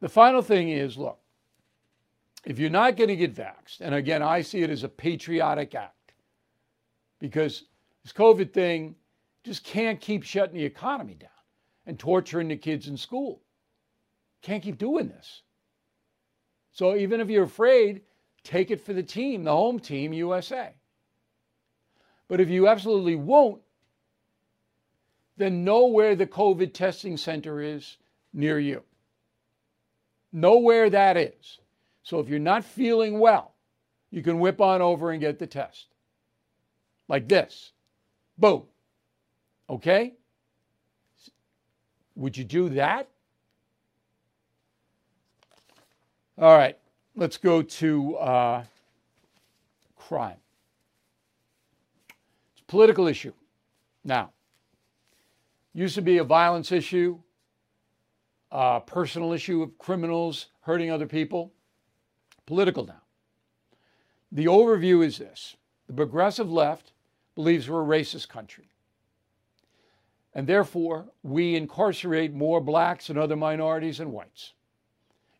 The 0.00 0.08
final 0.08 0.40
thing 0.40 0.70
is 0.70 0.96
look, 0.96 1.18
if 2.44 2.58
you're 2.58 2.70
not 2.70 2.96
going 2.96 3.08
to 3.08 3.16
get 3.16 3.34
vaxxed, 3.34 3.80
and 3.80 3.94
again, 3.94 4.22
I 4.22 4.40
see 4.40 4.62
it 4.62 4.70
as 4.70 4.82
a 4.82 4.88
patriotic 4.88 5.74
act 5.74 6.12
because 7.18 7.64
this 8.02 8.12
COVID 8.12 8.52
thing 8.52 8.94
just 9.44 9.62
can't 9.62 10.00
keep 10.00 10.22
shutting 10.22 10.56
the 10.56 10.64
economy 10.64 11.14
down 11.14 11.30
and 11.86 11.98
torturing 11.98 12.48
the 12.48 12.56
kids 12.56 12.88
in 12.88 12.96
school. 12.96 13.42
Can't 14.42 14.62
keep 14.62 14.78
doing 14.78 15.08
this. 15.08 15.42
So 16.72 16.96
even 16.96 17.20
if 17.20 17.28
you're 17.28 17.44
afraid, 17.44 18.02
take 18.42 18.70
it 18.70 18.80
for 18.80 18.94
the 18.94 19.02
team, 19.02 19.44
the 19.44 19.52
home 19.52 19.78
team, 19.78 20.12
USA. 20.14 20.72
But 22.30 22.40
if 22.40 22.48
you 22.48 22.68
absolutely 22.68 23.16
won't, 23.16 23.60
then 25.36 25.64
know 25.64 25.86
where 25.86 26.14
the 26.14 26.28
COVID 26.28 26.72
testing 26.72 27.16
center 27.16 27.60
is 27.60 27.96
near 28.32 28.56
you. 28.56 28.84
Know 30.32 30.58
where 30.58 30.88
that 30.90 31.16
is. 31.16 31.58
So 32.04 32.20
if 32.20 32.28
you're 32.28 32.38
not 32.38 32.64
feeling 32.64 33.18
well, 33.18 33.54
you 34.12 34.22
can 34.22 34.38
whip 34.38 34.60
on 34.60 34.80
over 34.80 35.10
and 35.10 35.20
get 35.20 35.40
the 35.40 35.46
test. 35.48 35.88
Like 37.08 37.28
this. 37.28 37.72
Boom. 38.38 38.62
Okay? 39.68 40.14
Would 42.14 42.36
you 42.36 42.44
do 42.44 42.68
that? 42.68 43.08
All 46.38 46.56
right, 46.56 46.78
let's 47.16 47.38
go 47.38 47.60
to 47.60 48.16
uh, 48.18 48.64
crime. 49.96 50.36
Political 52.70 53.08
issue. 53.08 53.32
Now, 54.04 54.30
used 55.74 55.96
to 55.96 56.02
be 56.02 56.18
a 56.18 56.24
violence 56.24 56.70
issue, 56.70 57.18
a 58.52 58.80
personal 58.80 59.32
issue 59.32 59.60
of 59.60 59.76
criminals 59.76 60.46
hurting 60.60 60.88
other 60.88 61.08
people. 61.08 61.52
Political 62.46 62.86
now. 62.86 63.02
The 64.30 64.44
overview 64.44 65.04
is 65.04 65.18
this 65.18 65.56
the 65.88 65.92
progressive 65.92 66.48
left 66.48 66.92
believes 67.34 67.68
we're 67.68 67.82
a 67.82 67.84
racist 67.84 68.28
country. 68.28 68.68
And 70.32 70.46
therefore, 70.46 71.06
we 71.24 71.56
incarcerate 71.56 72.32
more 72.32 72.60
blacks 72.60 73.10
and 73.10 73.18
other 73.18 73.34
minorities 73.34 73.98
than 73.98 74.12
whites. 74.12 74.52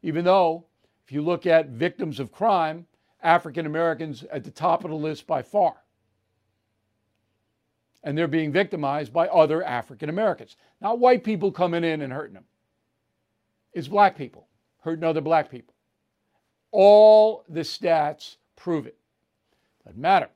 Even 0.02 0.24
though, 0.24 0.64
if 1.06 1.12
you 1.12 1.22
look 1.22 1.46
at 1.46 1.68
victims 1.68 2.18
of 2.18 2.32
crime, 2.32 2.86
African 3.22 3.66
Americans 3.66 4.24
at 4.32 4.42
the 4.42 4.50
top 4.50 4.82
of 4.82 4.90
the 4.90 4.96
list 4.96 5.28
by 5.28 5.42
far. 5.42 5.76
And 8.02 8.16
they're 8.16 8.28
being 8.28 8.52
victimized 8.52 9.12
by 9.12 9.28
other 9.28 9.62
African 9.62 10.08
Americans. 10.08 10.56
Not 10.80 10.98
white 10.98 11.22
people 11.22 11.52
coming 11.52 11.84
in 11.84 12.00
and 12.00 12.12
hurting 12.12 12.34
them. 12.34 12.44
It's 13.72 13.88
black 13.88 14.16
people 14.16 14.46
hurting 14.80 15.04
other 15.04 15.20
black 15.20 15.50
people. 15.50 15.74
All 16.72 17.44
the 17.48 17.60
stats 17.60 18.36
prove 18.56 18.86
it. 18.86 18.96
Doesn't 19.84 20.00
matter. 20.00 20.28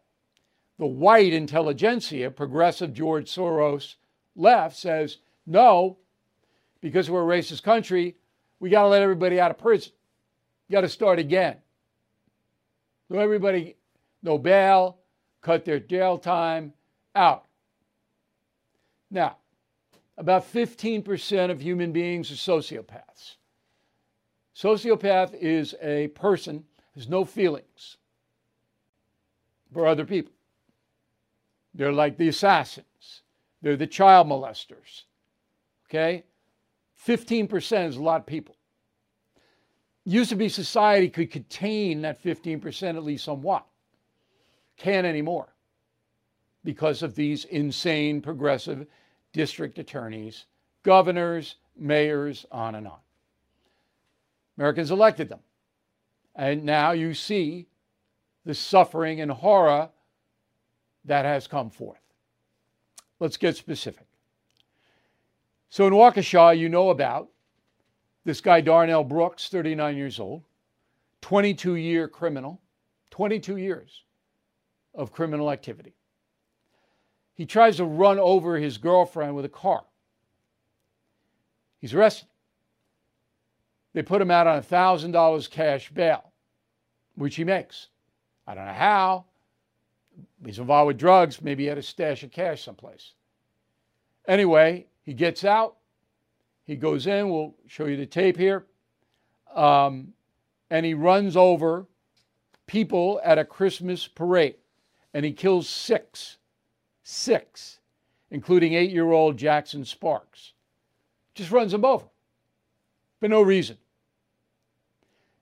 The 0.78 0.86
white 0.86 1.32
intelligentsia, 1.32 2.30
progressive 2.30 2.92
George 2.92 3.32
Soros 3.32 3.94
left, 4.36 4.76
says, 4.76 5.18
no, 5.46 5.98
because 6.80 7.08
we're 7.08 7.22
a 7.22 7.38
racist 7.38 7.62
country, 7.62 8.16
we 8.60 8.70
got 8.70 8.82
to 8.82 8.88
let 8.88 9.02
everybody 9.02 9.40
out 9.40 9.50
of 9.50 9.58
prison. 9.58 9.92
Got 10.70 10.82
to 10.82 10.88
start 10.88 11.18
again. 11.18 11.56
So 13.08 13.18
everybody, 13.18 13.76
no 14.22 14.38
bail, 14.38 14.98
cut 15.40 15.64
their 15.64 15.78
jail 15.78 16.18
time 16.18 16.72
out. 17.14 17.44
Now, 19.14 19.36
about 20.18 20.52
15% 20.52 21.50
of 21.52 21.60
human 21.60 21.92
beings 21.92 22.32
are 22.32 22.34
sociopaths. 22.34 23.36
Sociopath 24.56 25.34
is 25.34 25.76
a 25.80 26.08
person 26.08 26.64
who 26.92 27.00
has 27.00 27.08
no 27.08 27.24
feelings 27.24 27.96
for 29.72 29.86
other 29.86 30.04
people. 30.04 30.32
They're 31.74 31.92
like 31.92 32.16
the 32.16 32.28
assassins, 32.28 33.22
they're 33.62 33.76
the 33.76 33.86
child 33.86 34.26
molesters. 34.26 35.04
Okay? 35.88 36.24
15% 37.06 37.88
is 37.88 37.96
a 37.96 38.02
lot 38.02 38.20
of 38.20 38.26
people. 38.26 38.56
Used 40.04 40.30
to 40.30 40.36
be 40.36 40.48
society 40.48 41.08
could 41.08 41.30
contain 41.30 42.02
that 42.02 42.22
15% 42.22 42.96
at 42.96 43.04
least 43.04 43.24
somewhat. 43.24 43.64
Can't 44.76 45.06
anymore 45.06 45.54
because 46.64 47.02
of 47.02 47.14
these 47.14 47.44
insane 47.44 48.20
progressive 48.20 48.86
district 49.34 49.78
attorneys, 49.78 50.46
governors, 50.82 51.56
mayors, 51.76 52.46
on 52.50 52.76
and 52.76 52.86
on. 52.86 52.98
Americans 54.56 54.90
elected 54.90 55.28
them. 55.28 55.40
And 56.36 56.64
now 56.64 56.92
you 56.92 57.12
see 57.12 57.66
the 58.46 58.54
suffering 58.54 59.20
and 59.20 59.30
horror 59.30 59.90
that 61.04 61.24
has 61.24 61.46
come 61.46 61.68
forth. 61.68 62.00
Let's 63.20 63.36
get 63.36 63.56
specific. 63.56 64.06
So 65.68 65.86
in 65.86 65.92
Waukesha, 65.92 66.56
you 66.56 66.68
know 66.68 66.90
about 66.90 67.28
this 68.24 68.40
guy, 68.40 68.60
Darnell 68.60 69.04
Brooks, 69.04 69.48
39 69.48 69.96
years 69.96 70.20
old, 70.20 70.42
22 71.20 71.76
year 71.76 72.08
criminal, 72.08 72.60
22 73.10 73.56
years 73.56 74.04
of 74.94 75.12
criminal 75.12 75.50
activity. 75.50 75.94
He 77.34 77.46
tries 77.46 77.76
to 77.76 77.84
run 77.84 78.18
over 78.18 78.56
his 78.56 78.78
girlfriend 78.78 79.34
with 79.34 79.44
a 79.44 79.50
car. 79.50 79.84
He's 81.80 81.94
arrested. 81.94 82.28
They 83.92 84.02
put 84.02 84.22
him 84.22 84.30
out 84.30 84.46
on 84.46 84.62
$1,000 84.62 85.50
cash 85.50 85.90
bail, 85.90 86.32
which 87.14 87.36
he 87.36 87.44
makes. 87.44 87.88
I 88.46 88.54
don't 88.54 88.66
know 88.66 88.72
how. 88.72 89.24
He's 90.44 90.58
involved 90.58 90.88
with 90.88 90.98
drugs. 90.98 91.40
Maybe 91.42 91.64
he 91.64 91.68
had 91.68 91.78
a 91.78 91.82
stash 91.82 92.22
of 92.22 92.30
cash 92.30 92.62
someplace. 92.62 93.12
Anyway, 94.26 94.86
He 95.02 95.12
gets 95.12 95.44
out, 95.44 95.76
he 96.66 96.76
goes 96.76 97.06
in, 97.06 97.28
we'll 97.28 97.54
show 97.66 97.84
you 97.84 97.96
the 97.98 98.06
tape 98.06 98.38
here, 98.38 98.64
um, 99.54 100.14
and 100.70 100.86
he 100.86 100.94
runs 100.94 101.36
over 101.36 101.86
people 102.66 103.20
at 103.22 103.38
a 103.38 103.44
Christmas 103.44 104.08
parade, 104.08 104.56
and 105.12 105.26
he 105.26 105.32
kills 105.32 105.68
six, 105.68 106.38
six, 107.04 107.78
including 108.32 108.74
eight 108.74 108.90
year 108.90 109.12
old 109.12 109.36
Jackson 109.36 109.84
Sparks. 109.84 110.54
Just 111.36 111.52
runs 111.52 111.70
them 111.70 111.84
over 111.84 112.06
for 113.20 113.28
no 113.28 113.42
reason. 113.42 113.78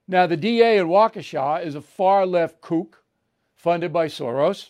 Now, 0.07 0.27
the 0.27 0.37
DA 0.37 0.77
in 0.77 0.87
Waukesha 0.87 1.65
is 1.65 1.75
a 1.75 1.81
far 1.81 2.25
left 2.25 2.61
kook 2.61 3.03
funded 3.55 3.91
by 3.91 4.07
Soros 4.07 4.69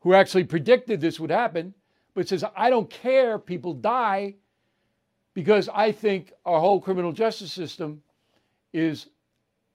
who 0.00 0.12
actually 0.12 0.44
predicted 0.44 1.00
this 1.00 1.18
would 1.18 1.30
happen, 1.30 1.72
but 2.12 2.28
says, 2.28 2.44
I 2.54 2.68
don't 2.68 2.90
care, 2.90 3.38
people 3.38 3.72
die, 3.72 4.34
because 5.32 5.68
I 5.70 5.92
think 5.92 6.32
our 6.44 6.60
whole 6.60 6.78
criminal 6.78 7.10
justice 7.10 7.50
system 7.50 8.02
is 8.74 9.06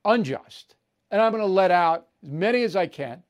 unjust. 0.05 0.75
And 1.09 1.19
I'm 1.19 1.31
going 1.31 1.41
to 1.41 1.48
let 1.48 1.71
out 1.71 2.07
as 2.24 2.29
many 2.29 2.62
as 2.62 2.75
I 2.75 2.86
can 2.86 3.24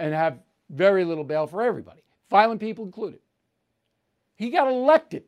and 0.00 0.12
have 0.12 0.40
very 0.68 1.04
little 1.04 1.22
bail 1.22 1.46
for 1.46 1.62
everybody, 1.62 2.01
violent 2.32 2.60
people 2.60 2.84
included. 2.84 3.20
He 4.34 4.48
got 4.50 4.66
elected. 4.66 5.24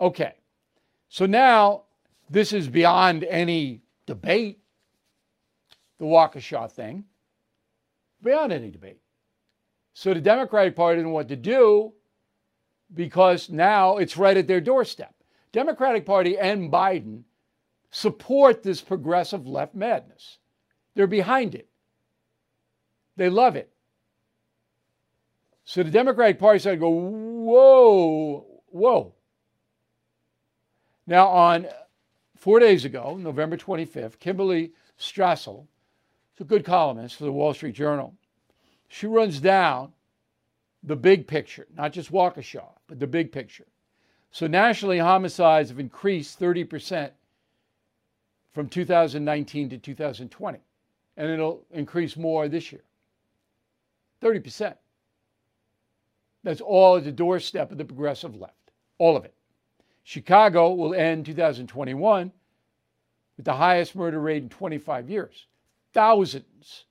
Okay. 0.00 0.32
So 1.10 1.26
now 1.26 1.82
this 2.30 2.52
is 2.52 2.66
beyond 2.66 3.22
any 3.24 3.82
debate, 4.06 4.58
the 5.98 6.06
Waukesha 6.06 6.72
thing, 6.72 7.04
beyond 8.22 8.52
any 8.52 8.70
debate. 8.70 8.98
So 9.92 10.14
the 10.14 10.20
Democratic 10.20 10.74
Party 10.74 10.96
didn't 10.96 11.10
know 11.10 11.14
what 11.14 11.28
to 11.28 11.36
do 11.36 11.92
because 12.94 13.50
now 13.50 13.98
it's 13.98 14.16
right 14.16 14.36
at 14.36 14.48
their 14.48 14.60
doorstep. 14.60 15.14
Democratic 15.52 16.06
Party 16.06 16.38
and 16.38 16.72
Biden 16.72 17.22
support 17.90 18.62
this 18.62 18.80
progressive 18.80 19.46
left 19.46 19.74
madness. 19.74 20.38
They're 20.94 21.06
behind 21.06 21.54
it. 21.54 21.68
They 23.16 23.28
love 23.28 23.56
it. 23.56 23.70
So 25.68 25.82
the 25.82 25.90
Democratic 25.90 26.38
Party 26.38 26.60
to 26.60 26.76
go, 26.76 26.88
whoa, 26.88 28.46
whoa. 28.68 29.12
Now, 31.08 31.26
on 31.26 31.66
four 32.36 32.60
days 32.60 32.84
ago, 32.84 33.16
November 33.20 33.56
25th, 33.56 34.20
Kimberly 34.20 34.72
Strassel, 34.98 35.66
a 36.38 36.44
good 36.44 36.64
columnist 36.64 37.16
for 37.16 37.24
the 37.24 37.32
Wall 37.32 37.52
Street 37.52 37.74
Journal, 37.74 38.14
she 38.86 39.08
runs 39.08 39.40
down 39.40 39.92
the 40.84 40.94
big 40.94 41.26
picture, 41.26 41.66
not 41.76 41.92
just 41.92 42.12
Waukesha, 42.12 42.64
but 42.86 43.00
the 43.00 43.06
big 43.08 43.32
picture. 43.32 43.66
So 44.30 44.46
nationally, 44.46 44.98
homicides 44.98 45.70
have 45.70 45.80
increased 45.80 46.38
30% 46.38 47.10
from 48.52 48.68
2019 48.68 49.70
to 49.70 49.78
2020, 49.78 50.58
and 51.16 51.28
it'll 51.28 51.64
increase 51.72 52.16
more 52.16 52.48
this 52.48 52.70
year. 52.70 52.84
30%. 54.22 54.76
That's 56.46 56.60
all 56.60 56.96
at 56.96 57.02
the 57.02 57.10
doorstep 57.10 57.72
of 57.72 57.78
the 57.78 57.84
progressive 57.84 58.36
left, 58.36 58.70
all 58.98 59.16
of 59.16 59.24
it. 59.24 59.34
Chicago 60.04 60.74
will 60.74 60.94
end 60.94 61.26
2021 61.26 62.30
with 63.36 63.44
the 63.44 63.52
highest 63.52 63.96
murder 63.96 64.20
rate 64.20 64.44
in 64.44 64.48
25 64.48 65.10
years. 65.10 65.48
Thousands 65.92 66.84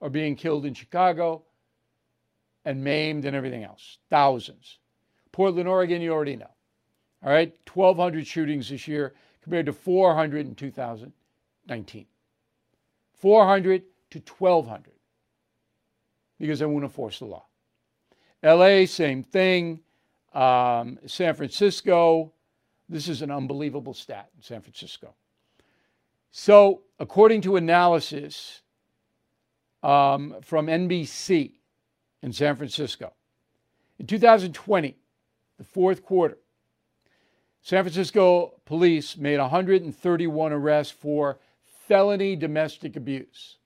are 0.00 0.08
being 0.08 0.36
killed 0.36 0.64
in 0.64 0.74
Chicago 0.74 1.42
and 2.64 2.84
maimed 2.84 3.24
and 3.24 3.34
everything 3.34 3.64
else. 3.64 3.98
Thousands. 4.08 4.78
Portland, 5.32 5.66
Oregon, 5.68 6.00
you 6.00 6.12
already 6.12 6.36
know. 6.36 6.52
All 7.24 7.32
right, 7.32 7.52
1,200 7.74 8.24
shootings 8.24 8.68
this 8.68 8.86
year 8.86 9.14
compared 9.42 9.66
to 9.66 9.72
400 9.72 10.46
in 10.46 10.54
2019. 10.54 12.06
400 13.14 13.82
to 14.10 14.18
1,200 14.20 14.92
because 16.38 16.60
they 16.60 16.66
won't 16.66 16.84
enforce 16.84 17.18
the 17.18 17.24
law. 17.24 17.46
LA, 18.42 18.86
same 18.86 19.22
thing. 19.22 19.80
Um, 20.34 20.98
San 21.06 21.34
Francisco, 21.34 22.32
this 22.88 23.08
is 23.08 23.22
an 23.22 23.30
unbelievable 23.30 23.94
stat 23.94 24.30
in 24.36 24.42
San 24.42 24.60
Francisco. 24.60 25.14
So, 26.30 26.82
according 26.98 27.42
to 27.42 27.56
analysis 27.56 28.62
um, 29.82 30.36
from 30.42 30.66
NBC 30.66 31.52
in 32.22 32.32
San 32.32 32.56
Francisco, 32.56 33.12
in 33.98 34.06
2020, 34.06 34.96
the 35.58 35.64
fourth 35.64 36.02
quarter, 36.02 36.38
San 37.60 37.84
Francisco 37.84 38.54
police 38.64 39.16
made 39.16 39.38
131 39.38 40.52
arrests 40.52 40.92
for 40.92 41.38
felony 41.86 42.34
domestic 42.34 42.96
abuse, 42.96 43.58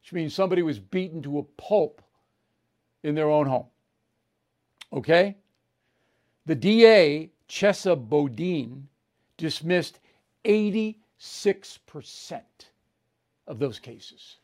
which 0.00 0.12
means 0.12 0.32
somebody 0.32 0.62
was 0.62 0.78
beaten 0.78 1.20
to 1.22 1.38
a 1.38 1.42
pulp 1.42 2.00
in 3.02 3.14
their 3.14 3.28
own 3.28 3.46
home. 3.46 3.66
Okay? 4.92 5.36
The 6.46 6.54
DA, 6.54 7.30
Chesa 7.48 7.96
Boudin, 7.96 8.88
dismissed 9.36 10.00
86% 10.44 10.94
of 13.46 13.58
those 13.58 13.78
cases. 13.78 14.36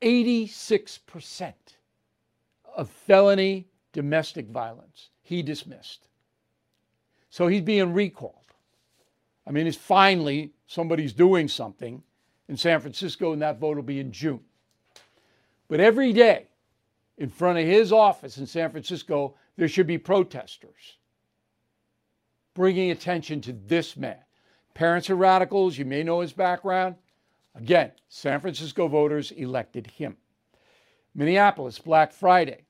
86% 0.00 1.52
of 2.76 2.90
felony 2.90 3.68
domestic 3.92 4.48
violence 4.48 5.10
he 5.22 5.42
dismissed. 5.42 6.08
So 7.30 7.46
he's 7.46 7.62
being 7.62 7.92
recalled. 7.92 8.34
I 9.46 9.50
mean, 9.50 9.66
it's 9.66 9.76
finally 9.76 10.52
somebody's 10.66 11.12
doing 11.12 11.48
something 11.48 12.02
in 12.48 12.56
San 12.56 12.80
Francisco, 12.80 13.32
and 13.32 13.42
that 13.42 13.58
vote 13.58 13.76
will 13.76 13.82
be 13.82 14.00
in 14.00 14.12
June. 14.12 14.40
But 15.68 15.80
every 15.80 16.12
day, 16.12 16.46
in 17.22 17.28
front 17.28 17.56
of 17.56 17.64
his 17.64 17.92
office 17.92 18.38
in 18.38 18.46
San 18.46 18.68
Francisco, 18.72 19.36
there 19.56 19.68
should 19.68 19.86
be 19.86 19.96
protesters 19.96 20.96
bringing 22.52 22.90
attention 22.90 23.40
to 23.40 23.52
this 23.52 23.96
man. 23.96 24.18
Parents 24.74 25.08
are 25.08 25.14
radicals. 25.14 25.78
You 25.78 25.84
may 25.84 26.02
know 26.02 26.18
his 26.18 26.32
background. 26.32 26.96
Again, 27.54 27.92
San 28.08 28.40
Francisco 28.40 28.88
voters 28.88 29.30
elected 29.30 29.86
him. 29.86 30.16
Minneapolis, 31.14 31.78
Black 31.78 32.12
Friday. 32.12 32.64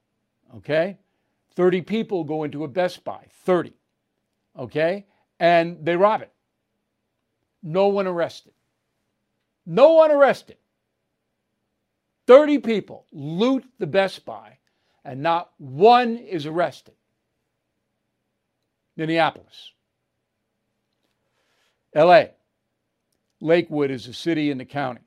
Okay? 0.56 0.98
30 1.54 1.80
people 1.80 2.22
go 2.22 2.44
into 2.44 2.64
a 2.64 2.68
Best 2.68 3.04
Buy. 3.04 3.24
30. 3.44 3.72
Okay? 4.58 5.06
And 5.40 5.82
they 5.82 5.96
rob 5.96 6.20
it. 6.20 6.32
No 7.62 7.86
one 7.86 8.06
arrested. 8.06 8.52
No 9.64 9.92
one 9.92 10.10
arrested. 10.10 10.58
30 12.26 12.58
people 12.58 13.06
loot 13.12 13.64
the 13.78 13.86
Best 13.86 14.24
Buy, 14.24 14.58
and 15.04 15.22
not 15.22 15.50
one 15.58 16.16
is 16.16 16.46
arrested. 16.46 16.94
Minneapolis. 18.96 19.72
LA. 21.94 22.24
Lakewood 23.40 23.90
is 23.90 24.06
a 24.06 24.14
city 24.14 24.50
in 24.50 24.58
the 24.58 24.64
county. 24.64 25.00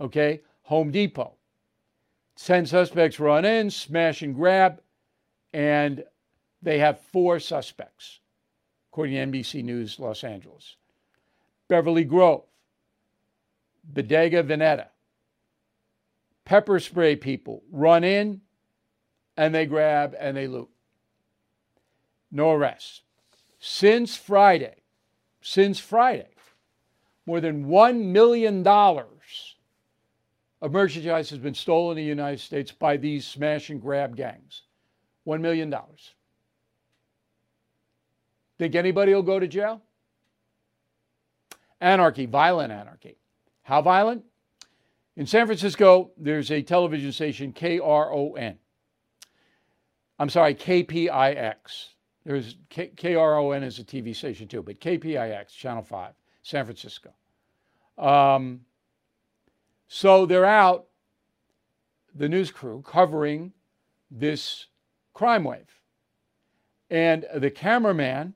Okay? 0.00 0.40
Home 0.62 0.90
Depot. 0.90 1.34
10 2.36 2.66
suspects 2.66 3.20
run 3.20 3.44
in, 3.44 3.70
smash 3.70 4.22
and 4.22 4.34
grab, 4.34 4.80
and 5.52 6.02
they 6.62 6.78
have 6.78 7.00
four 7.12 7.38
suspects, 7.38 8.20
according 8.90 9.14
to 9.14 9.38
NBC 9.38 9.62
News 9.62 9.98
Los 9.98 10.24
Angeles. 10.24 10.76
Beverly 11.68 12.04
Grove, 12.04 12.44
Bottega 13.84 14.42
Veneta, 14.42 14.86
pepper 16.44 16.80
spray 16.80 17.16
people 17.16 17.62
run 17.70 18.04
in 18.04 18.40
and 19.36 19.54
they 19.54 19.66
grab 19.66 20.14
and 20.18 20.36
they 20.36 20.46
loot. 20.46 20.68
No 22.30 22.52
arrests. 22.52 23.02
Since 23.58 24.16
Friday, 24.16 24.76
since 25.40 25.78
Friday, 25.78 26.28
more 27.26 27.40
than 27.40 27.66
$1 27.66 28.04
million 28.06 28.66
of 28.66 30.72
merchandise 30.72 31.30
has 31.30 31.38
been 31.38 31.54
stolen 31.54 31.98
in 31.98 32.04
the 32.04 32.08
United 32.08 32.40
States 32.40 32.72
by 32.72 32.96
these 32.96 33.26
smash 33.26 33.70
and 33.70 33.80
grab 33.80 34.16
gangs. 34.16 34.62
$1 35.26 35.40
million. 35.40 35.72
Think 38.58 38.74
anybody 38.74 39.14
will 39.14 39.22
go 39.22 39.38
to 39.38 39.46
jail? 39.46 39.82
Anarchy, 41.80 42.26
violent 42.26 42.72
anarchy. 42.72 43.16
How 43.62 43.82
violent? 43.82 44.24
In 45.16 45.26
San 45.26 45.46
Francisco, 45.46 46.10
there's 46.16 46.50
a 46.50 46.62
television 46.62 47.12
station, 47.12 47.52
KRON. 47.52 48.56
I'm 50.18 50.30
sorry, 50.30 50.54
KPIX. 50.54 51.56
There's 52.24 52.56
K- 52.70 52.92
KRON 52.96 53.62
is 53.62 53.78
a 53.78 53.84
TV 53.84 54.14
station 54.16 54.48
too, 54.48 54.62
but 54.62 54.80
KPIX, 54.80 55.48
Channel 55.48 55.82
5, 55.82 56.14
San 56.42 56.64
Francisco. 56.64 57.10
Um, 57.98 58.60
so 59.88 60.24
they're 60.24 60.46
out, 60.46 60.86
the 62.14 62.28
news 62.28 62.50
crew, 62.50 62.82
covering 62.86 63.52
this 64.10 64.66
crime 65.12 65.44
wave. 65.44 65.80
And 66.88 67.26
the 67.34 67.50
cameraman, 67.50 68.34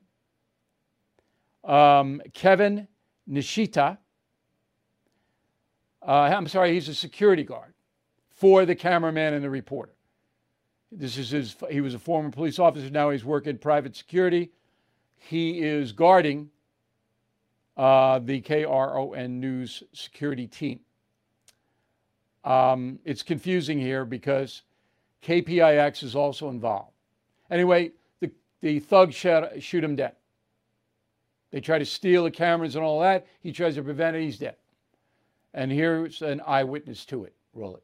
um, 1.63 2.21
Kevin 2.33 2.87
Nishita, 3.29 3.97
uh, 6.07 6.11
I'm 6.33 6.47
sorry, 6.47 6.73
he's 6.73 6.87
a 6.87 6.95
security 6.95 7.43
guard 7.43 7.73
for 8.29 8.65
the 8.65 8.75
cameraman 8.75 9.33
and 9.33 9.43
the 9.43 9.49
reporter. 9.49 9.93
This 10.91 11.17
is 11.17 11.31
his, 11.31 11.55
he 11.69 11.81
was 11.81 11.93
a 11.93 11.99
former 11.99 12.29
police 12.29 12.59
officer, 12.59 12.89
now 12.89 13.09
he's 13.09 13.25
working 13.25 13.57
private 13.57 13.95
security. 13.95 14.51
He 15.17 15.59
is 15.59 15.91
guarding 15.91 16.49
uh, 17.75 18.19
the 18.19 18.41
KRON 18.41 19.29
News 19.31 19.83
security 19.91 20.47
team. 20.47 20.79
Um, 22.45 22.99
it's 23.03 23.23
confusing 23.23 23.77
here 23.77 24.05
because 24.05 24.61
KPIX 25.23 26.03
is 26.03 26.15
also 26.15 26.49
involved. 26.49 26.93
Anyway, 27.51 27.91
the, 28.21 28.31
the 28.61 28.79
thugs 28.79 29.15
shoot 29.15 29.83
him 29.83 29.97
dead. 29.97 30.13
They 31.51 31.59
try 31.59 31.79
to 31.79 31.85
steal 31.85 32.23
the 32.23 32.31
cameras 32.31 32.75
and 32.75 32.85
all 32.85 33.01
that. 33.01 33.27
He 33.41 33.51
tries 33.51 33.75
to 33.75 33.83
prevent 33.83 34.15
it, 34.15 34.21
he's 34.21 34.37
dead. 34.37 34.55
And 35.57 35.71
here's 35.71 36.21
an 36.21 36.39
eyewitness 36.45 37.03
to 37.07 37.23
it. 37.23 37.33
Roll 37.55 37.77
it. 37.77 37.83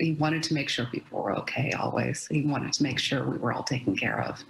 He 0.00 0.14
wanted 0.14 0.42
to 0.42 0.54
make 0.54 0.68
sure 0.68 0.84
people 0.86 1.22
were 1.22 1.36
okay 1.38 1.70
always. 1.70 2.26
He 2.26 2.42
wanted 2.42 2.72
to 2.72 2.82
make 2.82 2.98
sure 2.98 3.24
we 3.24 3.38
were 3.38 3.52
all 3.52 3.62
taken 3.62 3.96
care 3.96 4.20
of. 4.22 4.42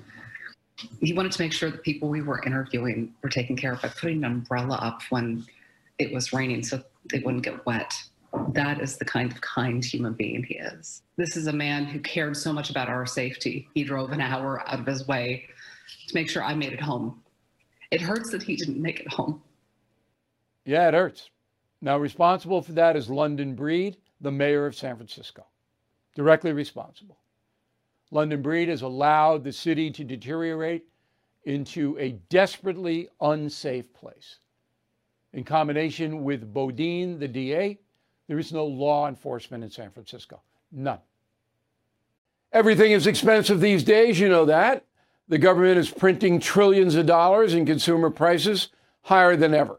He 1.03 1.13
wanted 1.13 1.33
to 1.33 1.43
make 1.43 1.53
sure 1.53 1.71
the 1.71 1.77
people 1.77 2.09
we 2.09 2.23
were 2.23 2.43
interviewing 2.47 3.13
were 3.23 3.29
taken 3.29 3.55
care 3.55 3.75
of 3.75 3.83
by 3.83 3.89
putting 3.89 4.25
an 4.25 4.33
umbrella 4.33 4.77
up 4.77 5.03
when 5.11 5.45
it 5.99 6.11
was 6.11 6.33
raining 6.33 6.63
so 6.63 6.83
they 7.13 7.19
wouldn't 7.19 7.45
get 7.45 7.67
wet. 7.67 7.93
That 8.53 8.81
is 8.81 8.97
the 8.97 9.05
kind 9.05 9.31
of 9.31 9.39
kind 9.43 9.85
human 9.85 10.15
being 10.15 10.43
he 10.43 10.55
is. 10.55 11.03
This 11.19 11.37
is 11.37 11.49
a 11.49 11.53
man 11.53 11.85
who 11.85 12.01
cared 12.01 12.35
so 12.35 12.51
much 12.51 12.71
about 12.71 12.89
our 12.89 13.05
safety. 13.05 13.69
He 13.75 13.85
drove 13.85 14.13
an 14.13 14.23
hour 14.23 14.67
out 14.67 14.81
of 14.81 14.87
his 14.87 15.07
way 15.07 15.45
to 16.09 16.15
make 16.15 16.31
sure 16.31 16.43
I 16.43 16.55
made 16.55 16.73
it 16.73 16.81
home. 16.81 17.23
It 17.91 18.01
hurts 18.01 18.31
that 18.31 18.43
he 18.43 18.57
didn't 18.57 18.81
make 18.81 19.01
it 19.01 19.09
home. 19.09 19.43
Yeah, 20.65 20.89
it 20.89 20.95
hurts. 20.95 21.29
Now, 21.87 21.99
responsible 21.99 22.63
for 22.63 22.73
that 22.73 22.97
is 22.97 23.09
London 23.09 23.55
Breed, 23.55 23.97
the 24.21 24.33
mayor 24.33 24.67
of 24.67 24.75
San 24.75 24.97
Francisco. 24.97 25.47
Directly 26.17 26.53
responsible. 26.53 27.17
London 28.11 28.43
Breed 28.43 28.69
has 28.69 28.83
allowed 28.83 29.45
the 29.45 29.53
city 29.53 29.93
to 29.93 30.03
deteriorate 30.03 30.85
into 31.45 31.97
a 32.01 32.19
desperately 32.29 33.09
unsafe 33.21 33.95
place. 33.95 34.41
In 35.33 35.45
combination 35.45 36.25
with 36.25 36.53
Boudin, 36.53 37.21
the 37.21 37.29
DA, 37.29 37.79
there 38.27 38.41
is 38.41 38.53
no 38.53 38.67
law 38.67 39.07
enforcement 39.07 39.63
in 39.63 39.71
San 39.71 39.93
Francisco. 39.93 40.41
None. 40.73 40.99
Everything 42.53 42.91
is 42.91 43.07
expensive 43.07 43.61
these 43.61 43.85
days, 43.85 44.19
you 44.19 44.29
know 44.29 44.47
that. 44.47 44.85
The 45.29 45.39
government 45.39 45.79
is 45.79 45.89
printing 45.89 46.41
trillions 46.41 46.97
of 46.97 47.07
dollars 47.07 47.55
and 47.55 47.65
consumer 47.65 48.11
prices 48.11 48.71
higher 49.03 49.37
than 49.37 49.55
ever. 49.55 49.79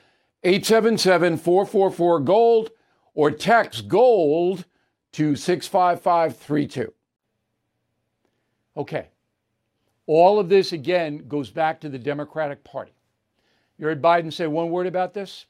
877 0.43 1.37
444 1.37 2.19
GOLD, 2.21 2.71
or 3.13 3.31
text 3.31 3.87
GOLD 3.87 4.65
to 5.11 5.35
65532. 5.35 6.93
Okay. 8.77 9.09
All 10.07 10.39
of 10.39 10.49
this, 10.49 10.73
again, 10.73 11.25
goes 11.27 11.51
back 11.51 11.79
to 11.81 11.89
the 11.89 11.99
Democratic 11.99 12.63
Party. 12.63 12.93
You 13.77 13.85
heard 13.85 14.01
Biden 14.01 14.31
say 14.31 14.47
one 14.47 14.69
word 14.69 14.87
about 14.87 15.13
this? 15.13 15.45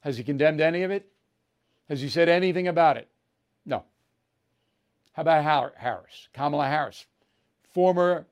Has 0.00 0.16
he 0.16 0.24
condemned 0.24 0.60
any 0.60 0.82
of 0.82 0.90
it? 0.90 1.08
Has 1.88 2.00
he 2.00 2.08
said 2.08 2.28
anything 2.28 2.68
about 2.68 2.96
it? 2.96 3.08
No. 3.64 3.84
How 5.12 5.22
about 5.22 5.44
Harris, 5.76 6.28
Kamala 6.32 6.66
Harris, 6.66 7.06
former 7.72 8.26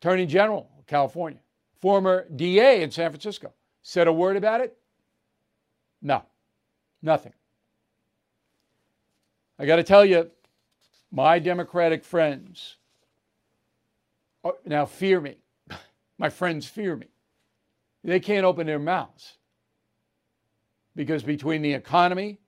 Attorney 0.00 0.26
General 0.26 0.68
of 0.78 0.86
California, 0.86 1.40
former 1.80 2.26
DA 2.36 2.82
in 2.82 2.90
San 2.90 3.10
Francisco, 3.10 3.52
said 3.82 4.06
a 4.06 4.12
word 4.12 4.36
about 4.36 4.60
it? 4.60 4.76
No, 6.02 6.22
nothing. 7.00 7.32
I 9.58 9.66
got 9.66 9.76
to 9.76 9.84
tell 9.84 10.04
you, 10.04 10.30
my 11.12 11.38
Democratic 11.38 12.04
friends 12.04 12.76
uh, 14.44 14.50
now 14.66 14.84
fear 14.84 15.20
me. 15.20 15.36
my 16.18 16.28
friends 16.28 16.66
fear 16.66 16.96
me. 16.96 17.06
They 18.02 18.18
can't 18.18 18.44
open 18.44 18.66
their 18.66 18.80
mouths 18.80 19.36
because 20.96 21.22
between 21.22 21.62
the 21.62 21.72
economy, 21.72 22.40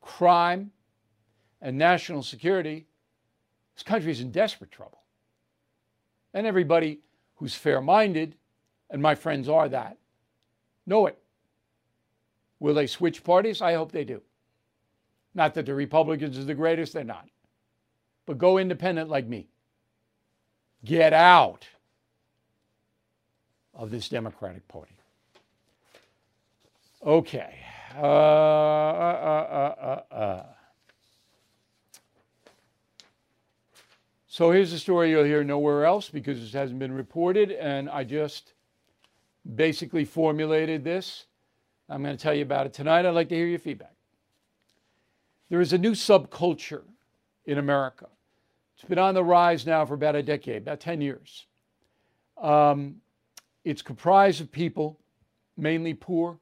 crime, 0.00 0.70
and 1.60 1.76
national 1.76 2.22
security, 2.22 2.86
this 3.74 3.82
country 3.82 4.10
is 4.10 4.20
in 4.20 4.30
desperate 4.30 4.70
trouble. 4.70 5.02
And 6.32 6.46
everybody 6.46 7.00
who's 7.36 7.54
fair 7.54 7.80
minded, 7.80 8.36
and 8.90 9.02
my 9.02 9.14
friends 9.14 9.48
are 9.48 9.68
that, 9.68 9.98
know 10.86 11.06
it. 11.06 11.18
Will 12.60 12.74
they 12.74 12.86
switch 12.86 13.22
parties? 13.22 13.62
I 13.62 13.74
hope 13.74 13.92
they 13.92 14.04
do. 14.04 14.22
Not 15.34 15.54
that 15.54 15.66
the 15.66 15.74
Republicans 15.74 16.38
are 16.38 16.44
the 16.44 16.54
greatest, 16.54 16.92
they're 16.92 17.04
not. 17.04 17.28
But 18.26 18.38
go 18.38 18.58
independent 18.58 19.08
like 19.08 19.26
me. 19.26 19.48
Get 20.84 21.12
out 21.12 21.66
of 23.74 23.90
this 23.90 24.08
Democratic 24.08 24.66
Party. 24.68 24.94
Okay. 27.04 27.54
Uh, 27.96 28.00
uh, 28.00 29.74
uh, 30.10 30.14
uh, 30.14 30.42
so 34.26 34.50
here's 34.50 34.72
a 34.72 34.78
story 34.78 35.10
you'll 35.10 35.24
hear 35.24 35.42
nowhere 35.44 35.84
else 35.84 36.08
because 36.08 36.40
this 36.40 36.52
hasn't 36.52 36.78
been 36.78 36.92
reported, 36.92 37.52
and 37.52 37.88
I 37.88 38.04
just 38.04 38.52
basically 39.54 40.04
formulated 40.04 40.84
this. 40.84 41.26
I'm 41.88 42.02
going 42.02 42.16
to 42.16 42.22
tell 42.22 42.34
you 42.34 42.42
about 42.42 42.66
it 42.66 42.74
tonight. 42.74 43.06
I'd 43.06 43.10
like 43.10 43.28
to 43.30 43.34
hear 43.34 43.46
your 43.46 43.58
feedback. 43.58 43.94
There 45.48 45.60
is 45.60 45.72
a 45.72 45.78
new 45.78 45.92
subculture 45.92 46.82
in 47.46 47.58
America. 47.58 48.06
It's 48.74 48.88
been 48.88 48.98
on 48.98 49.14
the 49.14 49.24
rise 49.24 49.66
now 49.66 49.84
for 49.86 49.94
about 49.94 50.14
a 50.14 50.22
decade, 50.22 50.62
about 50.62 50.80
10 50.80 51.00
years. 51.00 51.46
Um, 52.40 53.00
it's 53.64 53.82
comprised 53.82 54.40
of 54.40 54.52
people, 54.52 55.00
mainly 55.56 55.94
poor, 55.94 56.38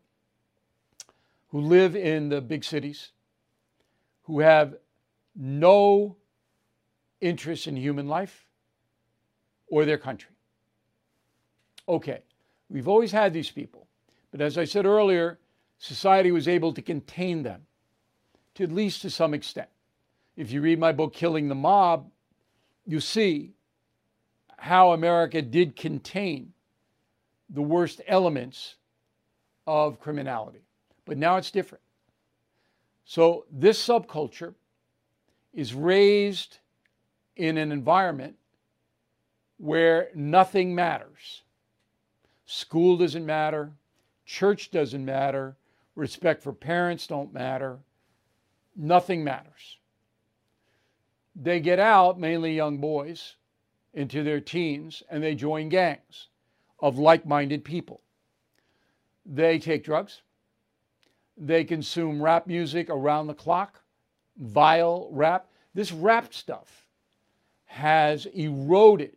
who 1.48 1.60
live 1.60 1.96
in 1.96 2.28
the 2.28 2.40
big 2.40 2.64
cities, 2.64 3.12
who 4.24 4.40
have 4.40 4.74
no 5.34 6.16
interest 7.20 7.66
in 7.66 7.76
human 7.76 8.08
life 8.08 8.46
or 9.68 9.84
their 9.84 9.98
country. 9.98 10.32
Okay, 11.88 12.20
we've 12.68 12.88
always 12.88 13.12
had 13.12 13.32
these 13.32 13.50
people, 13.50 13.85
but 14.30 14.40
as 14.40 14.58
I 14.58 14.64
said 14.64 14.86
earlier, 14.86 15.38
society 15.78 16.32
was 16.32 16.48
able 16.48 16.72
to 16.74 16.82
contain 16.82 17.42
them 17.42 17.66
to 18.54 18.64
at 18.64 18.72
least 18.72 19.02
to 19.02 19.10
some 19.10 19.34
extent. 19.34 19.68
If 20.36 20.50
you 20.50 20.60
read 20.60 20.78
my 20.78 20.92
book, 20.92 21.12
Killing 21.12 21.48
the 21.48 21.54
Mob, 21.54 22.10
you 22.86 23.00
see 23.00 23.52
how 24.58 24.92
America 24.92 25.42
did 25.42 25.76
contain 25.76 26.52
the 27.50 27.62
worst 27.62 28.00
elements 28.06 28.76
of 29.66 30.00
criminality. 30.00 30.60
But 31.04 31.18
now 31.18 31.36
it's 31.36 31.50
different. 31.50 31.82
So 33.04 33.46
this 33.50 33.84
subculture 33.84 34.54
is 35.54 35.74
raised 35.74 36.58
in 37.36 37.56
an 37.56 37.72
environment 37.72 38.36
where 39.58 40.08
nothing 40.14 40.74
matters. 40.74 41.42
School 42.46 42.96
doesn't 42.96 43.24
matter, 43.24 43.72
church 44.26 44.70
doesn't 44.70 45.04
matter, 45.04 45.56
respect 45.94 46.42
for 46.42 46.52
parents 46.52 47.06
don't 47.06 47.32
matter, 47.32 47.78
nothing 48.76 49.24
matters. 49.24 49.78
They 51.34 51.60
get 51.60 51.78
out, 51.78 52.18
mainly 52.18 52.54
young 52.54 52.78
boys, 52.78 53.36
into 53.94 54.22
their 54.22 54.40
teens 54.40 55.02
and 55.08 55.22
they 55.22 55.34
join 55.34 55.68
gangs 55.70 56.28
of 56.80 56.98
like-minded 56.98 57.64
people. 57.64 58.02
They 59.24 59.58
take 59.58 59.84
drugs. 59.84 60.22
They 61.36 61.64
consume 61.64 62.22
rap 62.22 62.46
music 62.46 62.88
around 62.90 63.26
the 63.26 63.34
clock, 63.34 63.80
vile 64.36 65.08
rap. 65.10 65.48
This 65.74 65.92
rap 65.92 66.32
stuff 66.32 66.86
has 67.64 68.26
eroded 68.26 69.16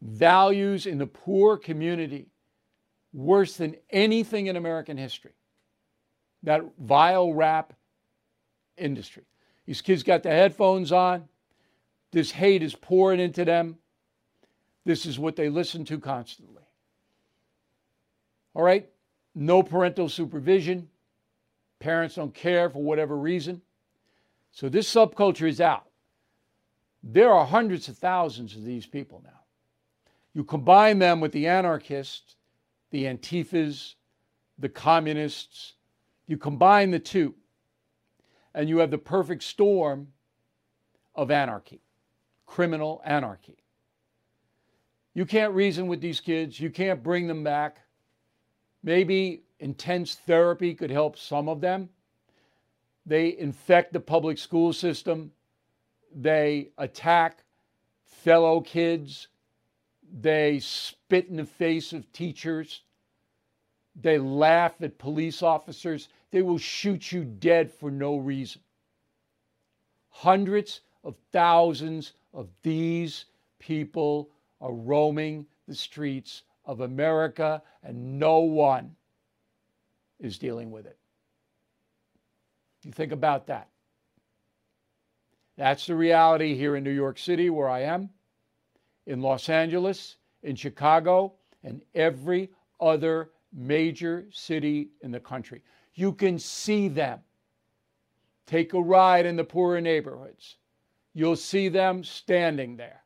values 0.00 0.86
in 0.86 0.98
the 0.98 1.06
poor 1.06 1.56
community 1.56 2.28
worse 3.16 3.56
than 3.56 3.74
anything 3.90 4.46
in 4.46 4.56
American 4.56 4.98
history. 4.98 5.32
That 6.42 6.62
vile 6.78 7.32
rap 7.32 7.72
industry. 8.76 9.24
These 9.64 9.80
kids 9.80 10.02
got 10.02 10.22
the 10.22 10.30
headphones 10.30 10.92
on. 10.92 11.24
This 12.12 12.30
hate 12.30 12.62
is 12.62 12.74
pouring 12.74 13.18
into 13.18 13.44
them. 13.44 13.78
This 14.84 15.06
is 15.06 15.18
what 15.18 15.34
they 15.34 15.48
listen 15.48 15.84
to 15.86 15.98
constantly. 15.98 16.62
All 18.54 18.62
right? 18.62 18.88
No 19.34 19.62
parental 19.62 20.08
supervision. 20.08 20.88
Parents 21.80 22.14
don't 22.14 22.34
care 22.34 22.70
for 22.70 22.82
whatever 22.82 23.16
reason. 23.16 23.62
So 24.52 24.68
this 24.68 24.92
subculture 24.92 25.48
is 25.48 25.60
out. 25.60 25.86
There 27.02 27.32
are 27.32 27.46
hundreds 27.46 27.88
of 27.88 27.98
thousands 27.98 28.56
of 28.56 28.64
these 28.64 28.86
people 28.86 29.22
now. 29.24 29.40
You 30.34 30.44
combine 30.44 30.98
them 30.98 31.20
with 31.20 31.32
the 31.32 31.46
anarchists, 31.46 32.35
the 32.96 33.04
Antifas, 33.04 33.94
the 34.58 34.70
communists, 34.70 35.74
you 36.26 36.38
combine 36.38 36.90
the 36.90 36.98
two, 36.98 37.34
and 38.54 38.70
you 38.70 38.78
have 38.78 38.90
the 38.90 38.96
perfect 38.96 39.42
storm 39.42 40.08
of 41.14 41.30
anarchy, 41.30 41.82
criminal 42.46 43.02
anarchy. 43.04 43.58
You 45.12 45.26
can't 45.26 45.52
reason 45.52 45.88
with 45.88 46.00
these 46.00 46.20
kids, 46.20 46.58
you 46.58 46.70
can't 46.70 47.02
bring 47.02 47.26
them 47.26 47.44
back. 47.44 47.82
Maybe 48.82 49.42
intense 49.60 50.14
therapy 50.14 50.72
could 50.72 50.90
help 50.90 51.18
some 51.18 51.50
of 51.50 51.60
them. 51.60 51.90
They 53.04 53.36
infect 53.36 53.92
the 53.92 54.00
public 54.00 54.38
school 54.38 54.72
system, 54.72 55.32
they 56.14 56.70
attack 56.78 57.44
fellow 58.06 58.62
kids 58.62 59.28
they 60.12 60.58
spit 60.60 61.28
in 61.28 61.36
the 61.36 61.44
face 61.44 61.92
of 61.92 62.10
teachers. 62.12 62.82
They 64.00 64.18
laugh 64.18 64.74
at 64.82 64.98
police 64.98 65.42
officers. 65.42 66.08
They 66.30 66.42
will 66.42 66.58
shoot 66.58 67.10
you 67.12 67.24
dead 67.24 67.72
for 67.72 67.90
no 67.90 68.16
reason. 68.16 68.60
Hundreds 70.10 70.80
of 71.02 71.16
thousands 71.32 72.12
of 72.34 72.48
these 72.62 73.24
people 73.58 74.30
are 74.60 74.72
roaming 74.72 75.46
the 75.66 75.74
streets 75.74 76.42
of 76.64 76.80
America, 76.80 77.62
and 77.82 78.18
no 78.18 78.40
one 78.40 78.94
is 80.18 80.38
dealing 80.38 80.70
with 80.70 80.86
it. 80.86 80.98
You 82.82 82.92
think 82.92 83.12
about 83.12 83.46
that. 83.46 83.68
That's 85.56 85.86
the 85.86 85.94
reality 85.94 86.54
here 86.54 86.76
in 86.76 86.84
New 86.84 86.90
York 86.90 87.18
City, 87.18 87.50
where 87.50 87.68
I 87.68 87.80
am 87.82 88.10
in 89.06 89.22
Los 89.22 89.48
Angeles, 89.48 90.16
in 90.42 90.54
Chicago, 90.54 91.34
and 91.64 91.82
every 91.94 92.50
other 92.78 93.30
major 93.56 94.26
city 94.30 94.90
in 95.00 95.10
the 95.10 95.18
country. 95.18 95.62
You 95.94 96.12
can 96.12 96.38
see 96.38 96.88
them. 96.88 97.20
Take 98.46 98.74
a 98.74 98.80
ride 98.80 99.26
in 99.26 99.34
the 99.34 99.44
poorer 99.44 99.80
neighborhoods. 99.80 100.56
You'll 101.14 101.36
see 101.36 101.68
them 101.68 102.04
standing 102.04 102.76
there. 102.76 103.02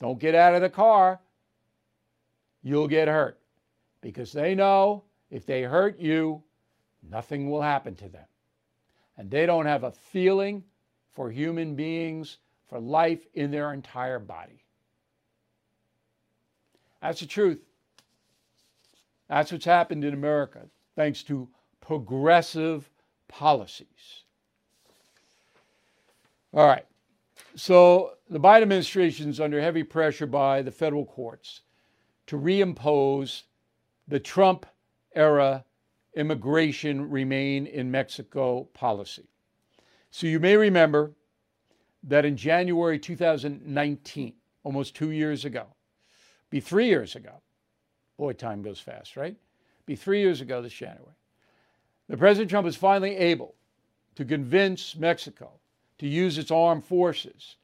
Don't 0.00 0.18
get 0.18 0.34
out 0.34 0.54
of 0.54 0.62
the 0.62 0.70
car. 0.70 1.20
You'll 2.62 2.88
get 2.88 3.06
hurt 3.06 3.38
because 4.00 4.32
they 4.32 4.54
know 4.54 5.04
if 5.30 5.46
they 5.46 5.62
hurt 5.62 5.98
you, 5.98 6.42
nothing 7.08 7.50
will 7.50 7.62
happen 7.62 7.94
to 7.96 8.08
them. 8.08 8.26
And 9.16 9.30
they 9.30 9.46
don't 9.46 9.66
have 9.66 9.84
a 9.84 9.92
feeling 9.92 10.64
for 11.12 11.30
human 11.30 11.74
beings, 11.74 12.38
for 12.68 12.80
life 12.80 13.26
in 13.34 13.50
their 13.50 13.72
entire 13.72 14.18
body. 14.18 14.64
That's 17.00 17.20
the 17.20 17.26
truth. 17.26 17.60
That's 19.28 19.52
what's 19.52 19.64
happened 19.64 20.04
in 20.04 20.14
America, 20.14 20.62
thanks 20.94 21.22
to 21.24 21.48
progressive 21.80 22.88
policies. 23.28 24.22
All 26.52 26.66
right. 26.66 26.86
So 27.54 28.12
the 28.30 28.40
Biden 28.40 28.62
administration 28.62 29.28
is 29.28 29.40
under 29.40 29.60
heavy 29.60 29.82
pressure 29.82 30.26
by 30.26 30.62
the 30.62 30.70
federal 30.70 31.04
courts 31.04 31.62
to 32.26 32.38
reimpose 32.38 33.42
the 34.08 34.20
Trump 34.20 34.66
era 35.14 35.64
immigration 36.14 37.10
remain 37.10 37.66
in 37.66 37.90
Mexico 37.90 38.64
policy. 38.72 39.28
So 40.10 40.26
you 40.26 40.40
may 40.40 40.56
remember 40.56 41.12
that 42.04 42.24
in 42.24 42.36
January 42.36 42.98
2019, 42.98 44.32
almost 44.62 44.96
two 44.96 45.10
years 45.10 45.44
ago, 45.44 45.66
be 46.48 46.60
three 46.60 46.86
years 46.86 47.16
ago. 47.16 47.42
Boy, 48.16 48.32
time 48.32 48.62
goes 48.62 48.80
fast, 48.80 49.16
right? 49.16 49.36
Be 49.84 49.96
three 49.96 50.20
years 50.20 50.40
ago 50.40 50.62
this 50.62 50.72
January. 50.72 51.14
The 52.08 52.16
President 52.16 52.50
Trump 52.50 52.64
was 52.64 52.76
finally 52.76 53.16
able 53.16 53.54
to 54.14 54.24
convince 54.24 54.96
Mexico 54.96 55.50
to 55.98 56.06
use 56.06 56.38
its 56.38 56.50
armed 56.50 56.84
forces 56.84 57.56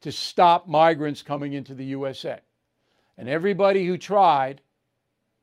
to 0.00 0.12
stop 0.12 0.66
migrants 0.66 1.22
coming 1.22 1.52
into 1.52 1.74
the 1.74 1.84
USA. 1.86 2.40
And 3.16 3.28
everybody 3.28 3.86
who 3.86 3.98
tried 3.98 4.62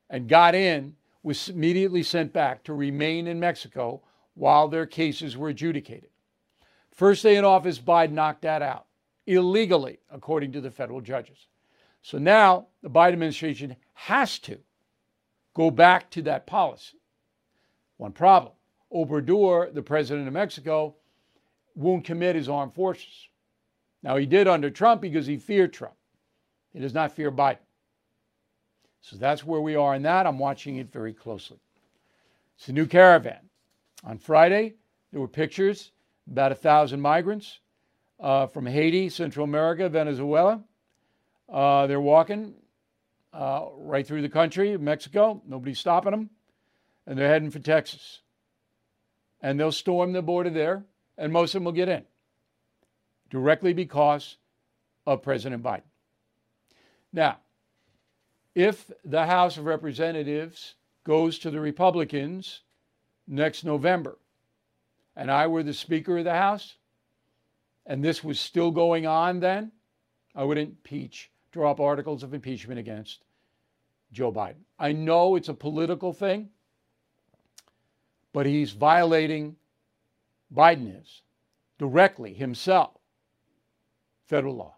and 0.08 0.28
got 0.28 0.54
in 0.54 0.96
was 1.22 1.48
immediately 1.48 2.02
sent 2.02 2.32
back 2.32 2.64
to 2.64 2.74
remain 2.74 3.26
in 3.26 3.38
Mexico 3.38 4.02
while 4.34 4.68
their 4.68 4.86
cases 4.86 5.36
were 5.36 5.50
adjudicated. 5.50 6.10
First 6.90 7.22
day 7.22 7.36
in 7.36 7.44
office, 7.44 7.78
Biden 7.78 8.12
knocked 8.12 8.42
that 8.42 8.62
out 8.62 8.86
illegally, 9.26 9.98
according 10.10 10.52
to 10.52 10.60
the 10.60 10.70
federal 10.70 11.00
judges. 11.00 11.46
So 12.02 12.18
now 12.18 12.66
the 12.82 12.90
Biden 12.90 13.12
administration 13.12 13.76
has 13.94 14.38
to 14.40 14.58
go 15.54 15.70
back 15.70 16.10
to 16.10 16.22
that 16.22 16.46
policy. 16.46 16.98
One 17.96 18.12
problem 18.12 18.54
Obrador, 18.92 19.72
the 19.72 19.82
president 19.82 20.26
of 20.26 20.34
Mexico, 20.34 20.96
won't 21.74 22.04
commit 22.04 22.36
his 22.36 22.48
armed 22.48 22.74
forces. 22.74 23.28
Now, 24.02 24.16
he 24.16 24.26
did 24.26 24.48
under 24.48 24.70
Trump 24.70 25.00
because 25.00 25.26
he 25.26 25.36
feared 25.36 25.72
Trump. 25.72 25.94
He 26.72 26.80
does 26.80 26.94
not 26.94 27.12
fear 27.12 27.30
Biden. 27.30 27.58
So 29.02 29.16
that's 29.16 29.44
where 29.44 29.60
we 29.60 29.76
are 29.76 29.94
in 29.94 30.02
that. 30.02 30.26
I'm 30.26 30.38
watching 30.38 30.76
it 30.76 30.92
very 30.92 31.12
closely. 31.12 31.58
It's 32.56 32.68
a 32.68 32.72
new 32.72 32.86
caravan. 32.86 33.48
On 34.04 34.18
Friday, 34.18 34.74
there 35.12 35.20
were 35.20 35.28
pictures 35.28 35.92
about 36.30 36.52
a 36.52 36.56
thousand 36.56 37.00
migrants 37.00 37.60
uh, 38.18 38.46
from 38.46 38.66
Haiti, 38.66 39.08
Central 39.08 39.44
America, 39.44 39.88
Venezuela, 39.88 40.62
uh, 41.50 41.86
they're 41.86 42.00
walking 42.00 42.54
uh, 43.32 43.66
right 43.76 44.06
through 44.06 44.22
the 44.22 44.28
country, 44.28 44.76
Mexico. 44.76 45.42
Nobody's 45.46 45.78
stopping 45.78 46.12
them. 46.12 46.30
And 47.06 47.18
they're 47.18 47.28
heading 47.28 47.50
for 47.50 47.58
Texas. 47.58 48.20
And 49.40 49.58
they'll 49.58 49.72
storm 49.72 50.12
the 50.12 50.22
border 50.22 50.50
there, 50.50 50.84
and 51.16 51.32
most 51.32 51.54
of 51.54 51.60
them 51.60 51.64
will 51.64 51.72
get 51.72 51.88
in 51.88 52.04
directly 53.30 53.72
because 53.72 54.36
of 55.06 55.22
President 55.22 55.62
Biden. 55.62 55.82
Now, 57.12 57.38
if 58.54 58.90
the 59.04 59.26
House 59.26 59.56
of 59.56 59.64
Representatives 59.64 60.74
goes 61.04 61.38
to 61.38 61.50
the 61.50 61.60
Republicans 61.60 62.60
next 63.26 63.64
November, 63.64 64.18
and 65.16 65.30
I 65.30 65.46
were 65.46 65.62
the 65.62 65.72
Speaker 65.72 66.18
of 66.18 66.24
the 66.24 66.34
House, 66.34 66.76
and 67.86 68.04
this 68.04 68.22
was 68.22 68.38
still 68.38 68.70
going 68.70 69.06
on 69.06 69.40
then, 69.40 69.72
I 70.34 70.44
would 70.44 70.58
impeach 70.58 71.30
draw 71.52 71.72
up 71.72 71.80
articles 71.80 72.22
of 72.22 72.34
impeachment 72.34 72.78
against 72.78 73.24
Joe 74.12 74.32
Biden. 74.32 74.64
I 74.78 74.92
know 74.92 75.36
it's 75.36 75.48
a 75.48 75.54
political 75.54 76.12
thing, 76.12 76.50
but 78.32 78.46
he's 78.46 78.72
violating, 78.72 79.56
Biden 80.54 81.00
is, 81.00 81.22
directly 81.78 82.32
himself, 82.32 82.92
federal 84.26 84.56
law 84.56 84.76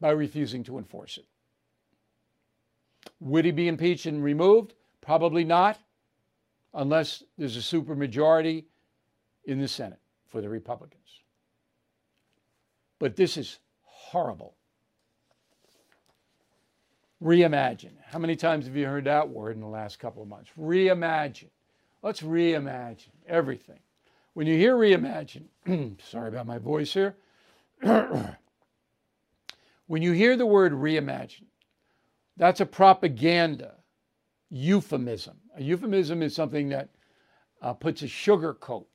by 0.00 0.10
refusing 0.10 0.62
to 0.64 0.78
enforce 0.78 1.18
it. 1.18 1.26
Would 3.20 3.44
he 3.44 3.50
be 3.50 3.68
impeached 3.68 4.06
and 4.06 4.22
removed? 4.22 4.74
Probably 5.00 5.44
not, 5.44 5.78
unless 6.74 7.22
there's 7.38 7.56
a 7.56 7.60
supermajority 7.60 8.64
in 9.44 9.60
the 9.60 9.68
Senate 9.68 10.00
for 10.26 10.40
the 10.40 10.48
Republicans. 10.48 11.20
But 12.98 13.16
this 13.16 13.36
is 13.36 13.58
horrible 13.82 14.54
Reimagine. 17.22 17.92
How 18.06 18.18
many 18.18 18.34
times 18.34 18.66
have 18.66 18.76
you 18.76 18.86
heard 18.86 19.04
that 19.04 19.28
word 19.28 19.54
in 19.54 19.60
the 19.60 19.68
last 19.68 19.98
couple 19.98 20.22
of 20.22 20.28
months? 20.28 20.50
Reimagine. 20.58 21.50
Let's 22.02 22.22
reimagine 22.22 23.10
everything. 23.26 23.80
When 24.32 24.46
you 24.46 24.56
hear 24.56 24.76
reimagine, 24.76 25.44
sorry 26.02 26.28
about 26.28 26.46
my 26.46 26.58
voice 26.58 26.94
here. 26.94 27.16
when 27.82 28.36
you 30.02 30.12
hear 30.12 30.36
the 30.36 30.46
word 30.46 30.72
reimagine, 30.72 31.46
that's 32.36 32.60
a 32.60 32.66
propaganda 32.66 33.74
euphemism. 34.48 35.36
A 35.56 35.62
euphemism 35.62 36.22
is 36.22 36.34
something 36.34 36.70
that 36.70 36.88
uh, 37.60 37.74
puts 37.74 38.02
a 38.02 38.08
sugar 38.08 38.54
coat 38.54 38.88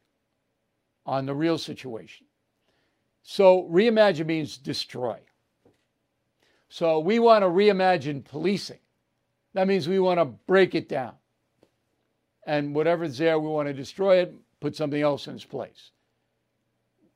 on 1.06 1.28
the 1.28 1.36
real 1.36 1.60
situation. 1.60 2.26
So 3.22 3.70
reimagine 3.72 4.26
means 4.26 4.58
destroy. 4.58 5.20
So 6.70 7.00
we 7.00 7.20
want 7.20 7.44
to 7.44 7.48
reimagine 7.48 8.24
policing. 8.24 8.80
That 9.54 9.68
means 9.68 9.88
we 9.88 10.00
want 10.00 10.20
to 10.20 10.26
break 10.26 10.76
it 10.76 10.90
down. 10.90 11.14
And 12.46 12.76
whatever's 12.76 13.18
there, 13.18 13.40
we 13.40 13.48
want 13.48 13.68
to 13.68 13.74
destroy 13.74 14.18
it, 14.18 14.34
put 14.60 14.76
something 14.76 15.02
else 15.02 15.28
in 15.28 15.36
its 15.36 15.46
place. 15.46 15.92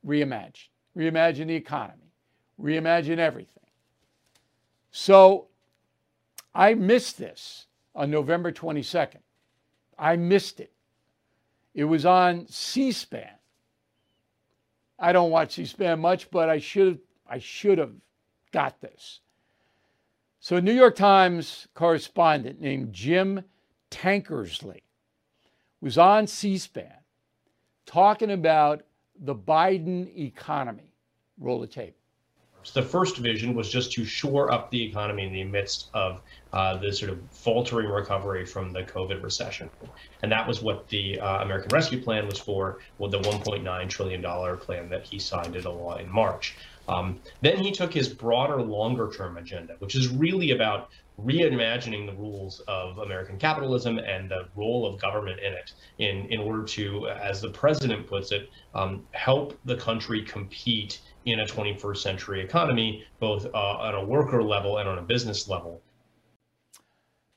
Reimagine. 0.06 0.70
Reimagine 0.98 1.48
the 1.48 1.56
economy. 1.56 2.14
Reimagine 2.62 3.18
everything. 3.18 3.64
So 4.92 5.48
I 6.54 6.74
missed 6.74 7.18
this 7.18 7.68
on 7.94 8.10
November 8.10 8.52
22nd. 8.52 9.20
I 9.98 10.16
missed 10.16 10.60
it. 10.60 10.72
It 11.74 11.84
was 11.84 12.06
on 12.06 12.48
C 12.48 12.92
SPAN. 12.92 13.30
I 14.98 15.12
don't 15.12 15.32
watch 15.32 15.54
C 15.54 15.66
SPAN 15.66 16.00
much, 16.00 16.32
but 16.32 16.50
I 16.50 16.60
should 16.60 16.88
have 16.88 16.98
I 17.30 17.38
should 17.38 17.78
have 17.78 17.94
got 18.52 18.82
this. 18.82 19.20
So 20.50 20.56
a 20.56 20.62
New 20.62 20.74
York 20.74 20.96
Times 20.96 21.68
correspondent 21.76 22.60
named 22.60 22.92
Jim 22.92 23.44
Tankersley 23.92 24.82
was 25.80 25.96
on 25.96 26.26
C 26.26 26.58
SPAN 26.58 27.04
talking 27.86 28.32
about 28.32 28.82
the 29.16 29.36
Biden 29.36 30.12
economy. 30.18 30.96
Roll 31.38 31.60
the 31.60 31.68
tape. 31.68 31.96
The 32.74 32.82
first 32.82 33.18
vision 33.18 33.54
was 33.54 33.70
just 33.70 33.92
to 33.92 34.06
shore 34.06 34.52
up 34.52 34.72
the 34.72 34.84
economy 34.84 35.28
in 35.28 35.34
the 35.34 35.44
midst 35.44 35.92
of 35.94 36.20
uh, 36.52 36.78
the 36.78 36.92
sort 36.92 37.12
of 37.12 37.20
faltering 37.30 37.88
recovery 37.88 38.44
from 38.44 38.74
the 38.74 38.82
COVID 38.82 39.22
recession. 39.22 39.70
And 40.24 40.32
that 40.32 40.48
was 40.48 40.64
what 40.64 40.88
the 40.88 41.20
uh, 41.20 41.44
American 41.44 41.70
Rescue 41.72 42.02
Plan 42.02 42.26
was 42.26 42.40
for, 42.40 42.80
with 42.98 43.12
the 43.12 43.20
$1.9 43.20 43.90
trillion 43.90 44.58
plan 44.58 44.90
that 44.90 45.04
he 45.04 45.20
signed 45.20 45.56
into 45.56 45.70
law 45.70 45.98
in 45.98 46.10
March. 46.10 46.58
Um, 46.90 47.20
then 47.42 47.58
he 47.58 47.72
took 47.72 47.94
his 47.94 48.10
broader, 48.10 48.62
longer 48.62 49.12
term 49.12 49.38
agenda, 49.38 49.76
which 49.80 49.96
is 49.96 50.08
really 50.10 50.52
about 50.52 50.90
reimagining 51.24 52.06
the 52.06 52.14
rules 52.14 52.62
of 52.62 52.98
American 53.00 53.38
capitalism 53.38 54.00
and 54.00 54.30
the 54.30 54.48
role 54.56 54.86
of 54.86 55.00
government 55.00 55.40
in 55.40 55.54
it 55.54 55.74
in, 56.00 56.26
in 56.28 56.40
order 56.40 56.64
to, 56.64 57.08
as 57.10 57.42
the 57.42 57.50
president 57.50 58.08
puts 58.08 58.32
it, 58.32 58.50
um, 58.74 59.06
help 59.12 59.58
the 59.66 59.76
country 59.76 60.24
compete 60.24 61.02
in 61.26 61.42
a 61.42 61.46
21st 61.46 61.98
century 61.98 62.42
economy, 62.42 63.04
both 63.20 63.46
uh, 63.46 63.58
on 63.58 63.96
a 63.96 64.04
worker 64.04 64.42
level 64.42 64.78
and 64.78 64.90
on 64.90 64.98
a 64.98 65.02
business 65.02 65.48
level. 65.48 65.82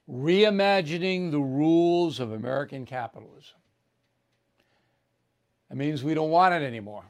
Reimagining 0.09 1.31
the 1.31 1.41
rules 1.41 2.21
of 2.21 2.33
American 2.33 2.87
capitalism. 2.87 3.57
That 5.69 5.77
means 5.77 6.05
we 6.05 6.15
don't 6.15 6.31
want 6.31 6.55
it 6.55 6.63
anymore. 6.63 7.05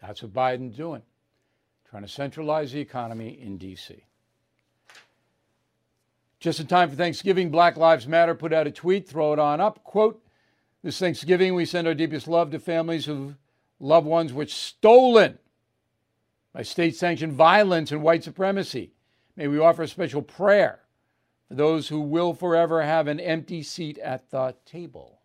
That's 0.00 0.22
what 0.22 0.32
Biden's 0.32 0.76
doing, 0.76 1.02
trying 1.88 2.02
to 2.02 2.08
centralize 2.08 2.72
the 2.72 2.80
economy 2.80 3.38
in 3.40 3.58
D.C. 3.58 4.04
Just 6.38 6.58
in 6.58 6.66
time 6.66 6.88
for 6.88 6.96
Thanksgiving, 6.96 7.50
Black 7.50 7.76
Lives 7.76 8.06
Matter 8.06 8.34
put 8.34 8.52
out 8.52 8.66
a 8.66 8.70
tweet, 8.70 9.06
throw 9.06 9.34
it 9.34 9.38
on 9.38 9.60
up. 9.60 9.84
Quote, 9.84 10.24
this 10.82 10.98
Thanksgiving, 10.98 11.54
we 11.54 11.66
send 11.66 11.86
our 11.86 11.94
deepest 11.94 12.26
love 12.26 12.50
to 12.52 12.58
families 12.58 13.04
whose 13.04 13.34
loved 13.78 14.06
ones 14.06 14.32
were 14.32 14.46
stolen 14.46 15.38
by 16.54 16.62
state 16.62 16.96
sanctioned 16.96 17.34
violence 17.34 17.92
and 17.92 18.02
white 18.02 18.24
supremacy. 18.24 18.92
May 19.36 19.48
we 19.48 19.58
offer 19.58 19.82
a 19.82 19.88
special 19.88 20.22
prayer 20.22 20.80
for 21.48 21.54
those 21.54 21.88
who 21.88 22.00
will 22.00 22.32
forever 22.32 22.82
have 22.82 23.06
an 23.06 23.20
empty 23.20 23.62
seat 23.62 23.98
at 23.98 24.30
the 24.30 24.54
table. 24.64 25.20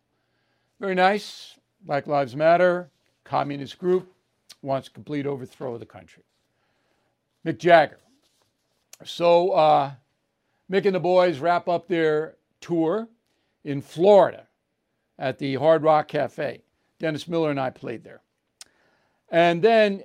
Very 0.78 0.94
nice. 0.94 1.58
Black 1.80 2.06
Lives 2.06 2.36
Matter, 2.36 2.90
communist 3.24 3.78
group, 3.78 4.12
wants 4.66 4.88
complete 4.88 5.26
overthrow 5.26 5.74
of 5.74 5.80
the 5.80 5.86
country. 5.86 6.24
Mick 7.46 7.58
Jagger. 7.58 8.00
So, 9.04 9.52
uh, 9.52 9.92
Mick 10.70 10.84
and 10.84 10.94
the 10.94 11.00
boys 11.00 11.38
wrap 11.38 11.68
up 11.68 11.86
their 11.86 12.36
tour 12.60 13.08
in 13.64 13.80
Florida 13.80 14.46
at 15.18 15.38
the 15.38 15.54
Hard 15.54 15.82
Rock 15.82 16.08
Cafe. 16.08 16.62
Dennis 16.98 17.28
Miller 17.28 17.50
and 17.50 17.60
I 17.60 17.70
played 17.70 18.02
there. 18.02 18.22
And 19.30 19.62
then 19.62 20.02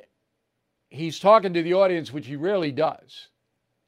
he's 0.89 1.19
talking 1.19 1.53
to 1.53 1.63
the 1.63 1.73
audience, 1.73 2.13
which 2.13 2.27
he 2.27 2.35
rarely 2.35 2.71
does. 2.71 3.29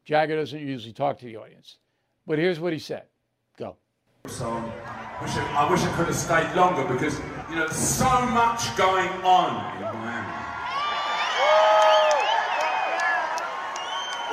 Jagger 0.06 0.36
doesn't 0.36 0.60
usually 0.60 0.94
talk 0.94 1.20
to 1.20 1.26
the 1.26 1.38
audience. 1.38 1.78
But 2.26 2.40
here's 2.40 2.60
what 2.60 2.74
he 2.74 2.80
said. 2.80 3.04
Go. 3.58 3.76
So 4.28 4.50
wish 5.22 5.36
I, 5.36 5.66
I 5.66 5.72
wish 5.72 5.82
I 5.82 5.96
could 5.96 6.08
have 6.08 6.16
stayed 6.16 6.56
longer 6.56 6.92
because, 6.92 7.20
you 7.50 7.58
know, 7.58 7.68
so 7.68 8.26
much 8.28 8.76
going 8.78 9.10
on 9.24 9.73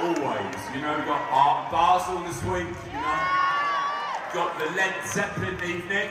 Always. 0.02 0.56
You 0.74 0.80
know, 0.80 0.96
we've 0.96 1.06
got 1.06 1.20
Art 1.30 1.70
Basel 1.70 2.18
this 2.24 2.42
week, 2.44 2.74
you 2.86 3.00
know. 3.00 3.20
Got 4.32 4.58
the 4.58 4.66
Led 4.76 4.94
Zeppelin 5.06 5.54
evening. 5.62 6.08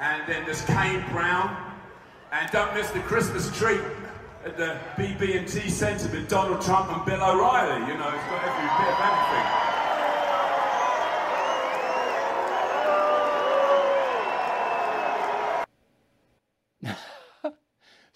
And 0.00 0.26
then 0.26 0.44
there's 0.44 0.62
Kane 0.62 1.04
Brown. 1.12 1.56
And 2.32 2.50
don't 2.50 2.74
miss 2.74 2.90
the 2.90 3.00
Christmas 3.00 3.54
tree 3.56 3.78
at 4.44 4.56
the 4.56 4.78
BB&T 4.96 5.68
Centre 5.68 6.08
with 6.08 6.28
Donald 6.28 6.62
Trump 6.62 6.90
and 6.90 7.04
Bill 7.04 7.22
O'Reilly. 7.22 7.80
You 7.86 7.98
know, 7.98 8.08
it's 8.08 8.24
got 8.24 8.42
every 8.44 8.68
bit 8.78 8.92
of 8.92 9.00
everything. 9.00 9.61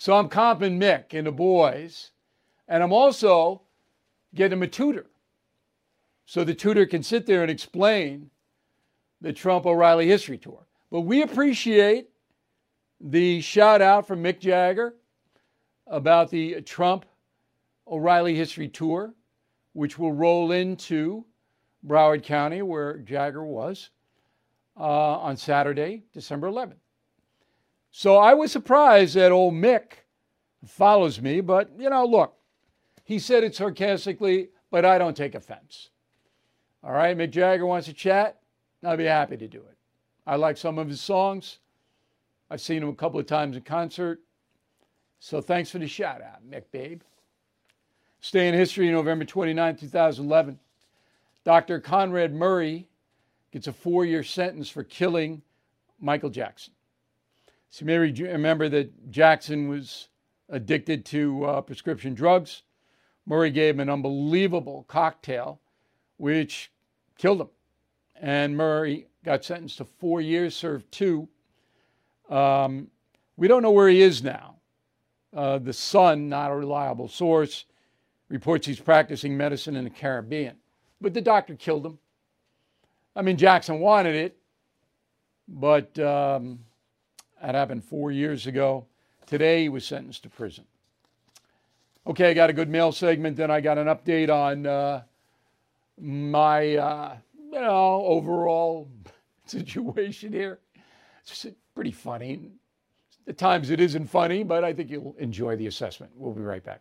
So 0.06 0.16
I'm 0.16 0.28
comping 0.28 0.78
Mick 0.78 1.18
and 1.18 1.26
the 1.26 1.32
boys, 1.32 2.12
and 2.68 2.80
I'm 2.80 2.92
also 2.92 3.62
getting 4.36 4.58
him 4.58 4.62
a 4.62 4.68
tutor. 4.68 5.06
So 6.26 6.44
the 6.44 6.54
tutor 6.54 6.86
can 6.86 7.02
sit 7.02 7.26
there 7.26 7.42
and 7.42 7.50
explain 7.50 8.30
the 9.20 9.32
Trump 9.32 9.66
O'Reilly 9.66 10.06
history 10.06 10.38
tour. 10.38 10.64
But 10.92 11.00
we 11.00 11.22
appreciate 11.22 12.10
the 13.00 13.40
shout 13.40 13.82
out 13.82 14.06
from 14.06 14.22
Mick 14.22 14.38
Jagger 14.38 14.94
about 15.88 16.30
the 16.30 16.60
Trump 16.60 17.04
O'Reilly 17.88 18.36
history 18.36 18.68
tour, 18.68 19.12
which 19.72 19.98
will 19.98 20.12
roll 20.12 20.52
into 20.52 21.24
Broward 21.84 22.22
County, 22.22 22.62
where 22.62 22.98
Jagger 22.98 23.44
was, 23.44 23.90
uh, 24.78 25.18
on 25.18 25.36
Saturday, 25.36 26.04
December 26.12 26.46
11th. 26.46 26.85
So 27.98 28.18
I 28.18 28.34
was 28.34 28.52
surprised 28.52 29.14
that 29.14 29.32
old 29.32 29.54
Mick 29.54 30.04
follows 30.66 31.18
me, 31.18 31.40
but 31.40 31.70
you 31.78 31.88
know, 31.88 32.04
look, 32.04 32.34
he 33.04 33.18
said 33.18 33.42
it 33.42 33.54
sarcastically, 33.54 34.50
but 34.70 34.84
I 34.84 34.98
don't 34.98 35.16
take 35.16 35.34
offense. 35.34 35.88
All 36.84 36.92
right, 36.92 37.16
Mick 37.16 37.30
Jagger 37.30 37.64
wants 37.64 37.86
to 37.86 37.94
chat, 37.94 38.38
I'll 38.84 38.98
be 38.98 39.04
happy 39.04 39.38
to 39.38 39.48
do 39.48 39.60
it. 39.60 39.78
I 40.26 40.36
like 40.36 40.58
some 40.58 40.76
of 40.76 40.88
his 40.88 41.00
songs. 41.00 41.60
I've 42.50 42.60
seen 42.60 42.82
him 42.82 42.90
a 42.90 42.94
couple 42.94 43.18
of 43.18 43.24
times 43.24 43.56
in 43.56 43.62
concert. 43.62 44.20
So 45.18 45.40
thanks 45.40 45.70
for 45.70 45.78
the 45.78 45.88
shout 45.88 46.20
out, 46.20 46.46
Mick 46.46 46.64
Babe. 46.72 47.00
Stay 48.20 48.46
in 48.46 48.52
history, 48.52 48.90
November 48.90 49.24
29, 49.24 49.74
2011. 49.74 50.58
Dr. 51.44 51.80
Conrad 51.80 52.34
Murray 52.34 52.88
gets 53.52 53.68
a 53.68 53.72
four 53.72 54.04
year 54.04 54.22
sentence 54.22 54.68
for 54.68 54.84
killing 54.84 55.40
Michael 55.98 56.28
Jackson. 56.28 56.74
So 57.70 57.84
you 57.84 57.86
may 57.86 57.98
remember 57.98 58.68
that 58.68 59.10
Jackson 59.10 59.68
was 59.68 60.08
addicted 60.48 61.04
to 61.06 61.44
uh, 61.44 61.60
prescription 61.60 62.14
drugs. 62.14 62.62
Murray 63.26 63.50
gave 63.50 63.74
him 63.74 63.80
an 63.80 63.90
unbelievable 63.90 64.84
cocktail, 64.88 65.60
which 66.16 66.70
killed 67.18 67.40
him. 67.40 67.48
And 68.20 68.56
Murray 68.56 69.08
got 69.24 69.44
sentenced 69.44 69.78
to 69.78 69.84
four 69.84 70.20
years, 70.20 70.56
served 70.56 70.90
two. 70.92 71.28
Um, 72.30 72.88
we 73.36 73.48
don't 73.48 73.62
know 73.62 73.72
where 73.72 73.88
he 73.88 74.00
is 74.00 74.22
now. 74.22 74.56
Uh, 75.34 75.58
the 75.58 75.72
Sun, 75.72 76.28
not 76.28 76.50
a 76.50 76.54
reliable 76.54 77.08
source, 77.08 77.66
reports 78.28 78.66
he's 78.66 78.80
practicing 78.80 79.36
medicine 79.36 79.76
in 79.76 79.84
the 79.84 79.90
Caribbean. 79.90 80.56
But 81.00 81.12
the 81.12 81.20
doctor 81.20 81.54
killed 81.54 81.84
him. 81.84 81.98
I 83.14 83.22
mean, 83.22 83.36
Jackson 83.36 83.80
wanted 83.80 84.14
it, 84.14 84.38
but 85.48 85.98
um, 85.98 86.60
that 87.42 87.54
happened 87.54 87.84
four 87.84 88.10
years 88.10 88.46
ago. 88.46 88.86
Today, 89.26 89.62
he 89.62 89.68
was 89.68 89.86
sentenced 89.86 90.22
to 90.22 90.28
prison. 90.28 90.64
Okay, 92.06 92.30
I 92.30 92.34
got 92.34 92.50
a 92.50 92.52
good 92.52 92.68
mail 92.68 92.92
segment. 92.92 93.36
Then 93.36 93.50
I 93.50 93.60
got 93.60 93.78
an 93.78 93.88
update 93.88 94.30
on 94.30 94.66
uh, 94.66 95.02
my, 96.00 96.76
uh, 96.76 97.16
you 97.52 97.60
know, 97.60 98.04
overall 98.06 98.88
situation 99.46 100.32
here. 100.32 100.60
It's 101.22 101.46
pretty 101.74 101.90
funny. 101.90 102.52
At 103.26 103.38
times 103.38 103.70
it 103.70 103.80
isn't 103.80 104.06
funny, 104.06 104.44
but 104.44 104.62
I 104.62 104.72
think 104.72 104.90
you'll 104.90 105.16
enjoy 105.18 105.56
the 105.56 105.66
assessment. 105.66 106.12
We'll 106.14 106.32
be 106.32 106.42
right 106.42 106.62
back. 106.62 106.80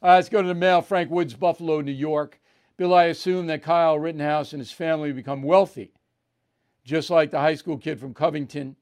Uh, 0.00 0.14
let's 0.14 0.28
go 0.28 0.40
to 0.40 0.46
the 0.46 0.54
mail. 0.54 0.80
Frank 0.80 1.10
Woods, 1.10 1.34
Buffalo, 1.34 1.80
New 1.80 1.90
York. 1.90 2.40
Bill, 2.76 2.94
I 2.94 3.04
assume 3.04 3.48
that 3.48 3.64
Kyle 3.64 3.98
Rittenhouse 3.98 4.52
and 4.52 4.60
his 4.60 4.70
family 4.70 5.10
become 5.10 5.42
wealthy, 5.42 5.92
just 6.84 7.10
like 7.10 7.32
the 7.32 7.40
high 7.40 7.56
school 7.56 7.76
kid 7.76 7.98
from 7.98 8.14
Covington. 8.14 8.76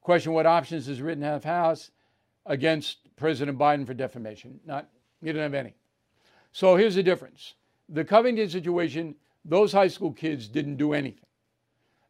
Question: 0.00 0.32
What 0.32 0.46
options 0.46 0.86
does 0.86 1.02
Rittenhouse 1.02 1.44
have 1.44 1.90
against 2.46 3.14
President 3.16 3.58
Biden 3.58 3.86
for 3.86 3.92
defamation? 3.92 4.58
Not, 4.64 4.88
he 5.20 5.26
didn't 5.26 5.42
have 5.42 5.54
any. 5.54 5.74
So 6.52 6.76
here's 6.76 6.94
the 6.94 7.02
difference: 7.02 7.54
the 7.90 8.04
Covington 8.04 8.48
situation, 8.48 9.14
those 9.44 9.72
high 9.72 9.88
school 9.88 10.12
kids 10.12 10.48
didn't 10.48 10.76
do 10.76 10.94
anything, 10.94 11.26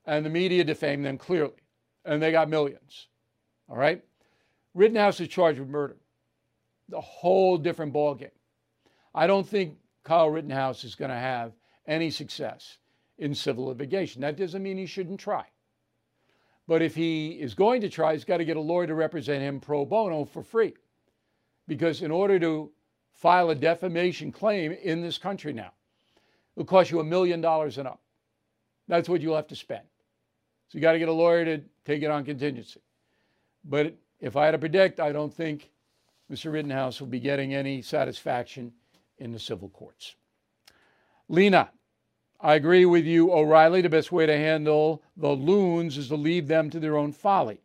and 0.05 0.25
the 0.25 0.31
media 0.31 0.63
defamed 0.63 1.05
them 1.05 1.19
clearly, 1.19 1.55
and 2.05 2.23
they 2.23 2.31
got 2.31 2.49
millions. 2.49 3.09
All 3.69 3.77
right, 3.77 4.05
Rittenhouse 4.75 5.19
is 5.19 5.27
charged 5.27 5.59
with 5.59 5.69
murder. 5.69 5.97
The 6.89 7.01
whole 7.01 7.59
different 7.59 7.93
ballgame. 7.93 8.31
I 9.17 9.27
don't 9.27 9.49
think 9.49 9.79
Kyle 10.05 10.29
Rittenhouse 10.29 10.85
is 10.85 10.95
going 10.95 11.11
to 11.11 11.17
have 11.17 11.53
any 11.87 12.11
success 12.11 12.77
in 13.17 13.35
civil 13.35 13.65
litigation. 13.65 14.21
That 14.21 14.37
doesn't 14.37 14.63
mean 14.63 14.77
he 14.77 14.85
shouldn't 14.85 15.19
try. 15.19 15.47
But 16.69 16.83
if 16.83 16.95
he 16.95 17.31
is 17.31 17.55
going 17.55 17.81
to 17.81 17.89
try, 17.89 18.13
he's 18.13 18.25
got 18.25 18.37
to 18.37 18.45
get 18.45 18.59
a 18.59 18.61
lawyer 18.61 18.87
to 18.87 18.95
represent 18.95 19.43
him 19.43 19.59
pro 19.59 19.87
bono 19.87 20.27
for 20.27 20.43
free. 20.43 20.75
Because 21.67 22.03
in 22.03 22.11
order 22.11 22.39
to 22.41 22.71
file 23.15 23.49
a 23.49 23.55
defamation 23.55 24.31
claim 24.31 24.73
in 24.73 25.01
this 25.01 25.17
country 25.17 25.55
now, 25.55 25.73
it'll 26.55 26.67
cost 26.67 26.91
you 26.91 27.01
a 27.01 27.05
million 27.05 27.41
dollars 27.41 27.79
and 27.79 27.89
up. 27.89 28.03
That's 28.87 29.09
what 29.09 29.23
you'll 29.23 29.37
have 29.37 29.49
to 29.49 29.57
spend. 29.57 29.83
So 30.69 30.77
you 30.77 30.83
got 30.83 30.93
to 30.93 30.99
get 30.99 31.09
a 31.09 31.13
lawyer 31.13 31.45
to 31.45 31.63
take 31.85 32.03
it 32.03 32.11
on 32.11 32.25
contingency. 32.25 32.81
But 33.65 33.95
if 34.21 34.37
I 34.37 34.45
had 34.45 34.51
to 34.53 34.59
predict, 34.59 35.01
I 35.01 35.13
don't 35.13 35.33
think 35.33 35.71
Mr. 36.31 36.53
Rittenhouse 36.53 37.01
will 37.01 37.09
be 37.09 37.21
getting 37.21 37.55
any 37.55 37.81
satisfaction 37.81 38.73
in 39.19 39.33
the 39.33 39.39
civil 39.39 39.69
courts. 39.69 40.15
Lena, 41.29 41.71
I 42.41 42.55
agree 42.55 42.85
with 42.85 43.05
you, 43.05 43.33
O'Reilly. 43.33 43.81
The 43.81 43.89
best 43.89 44.13
way 44.13 44.27
to 44.27 44.37
handle 44.37 45.03
the 45.17 45.31
loons 45.31 45.97
is 45.97 46.09
to 46.09 46.17
leave 46.17 46.49
them 46.49 46.71
to 46.71 46.79
their 46.79 46.97
own 46.97 47.13
folly. 47.13 47.61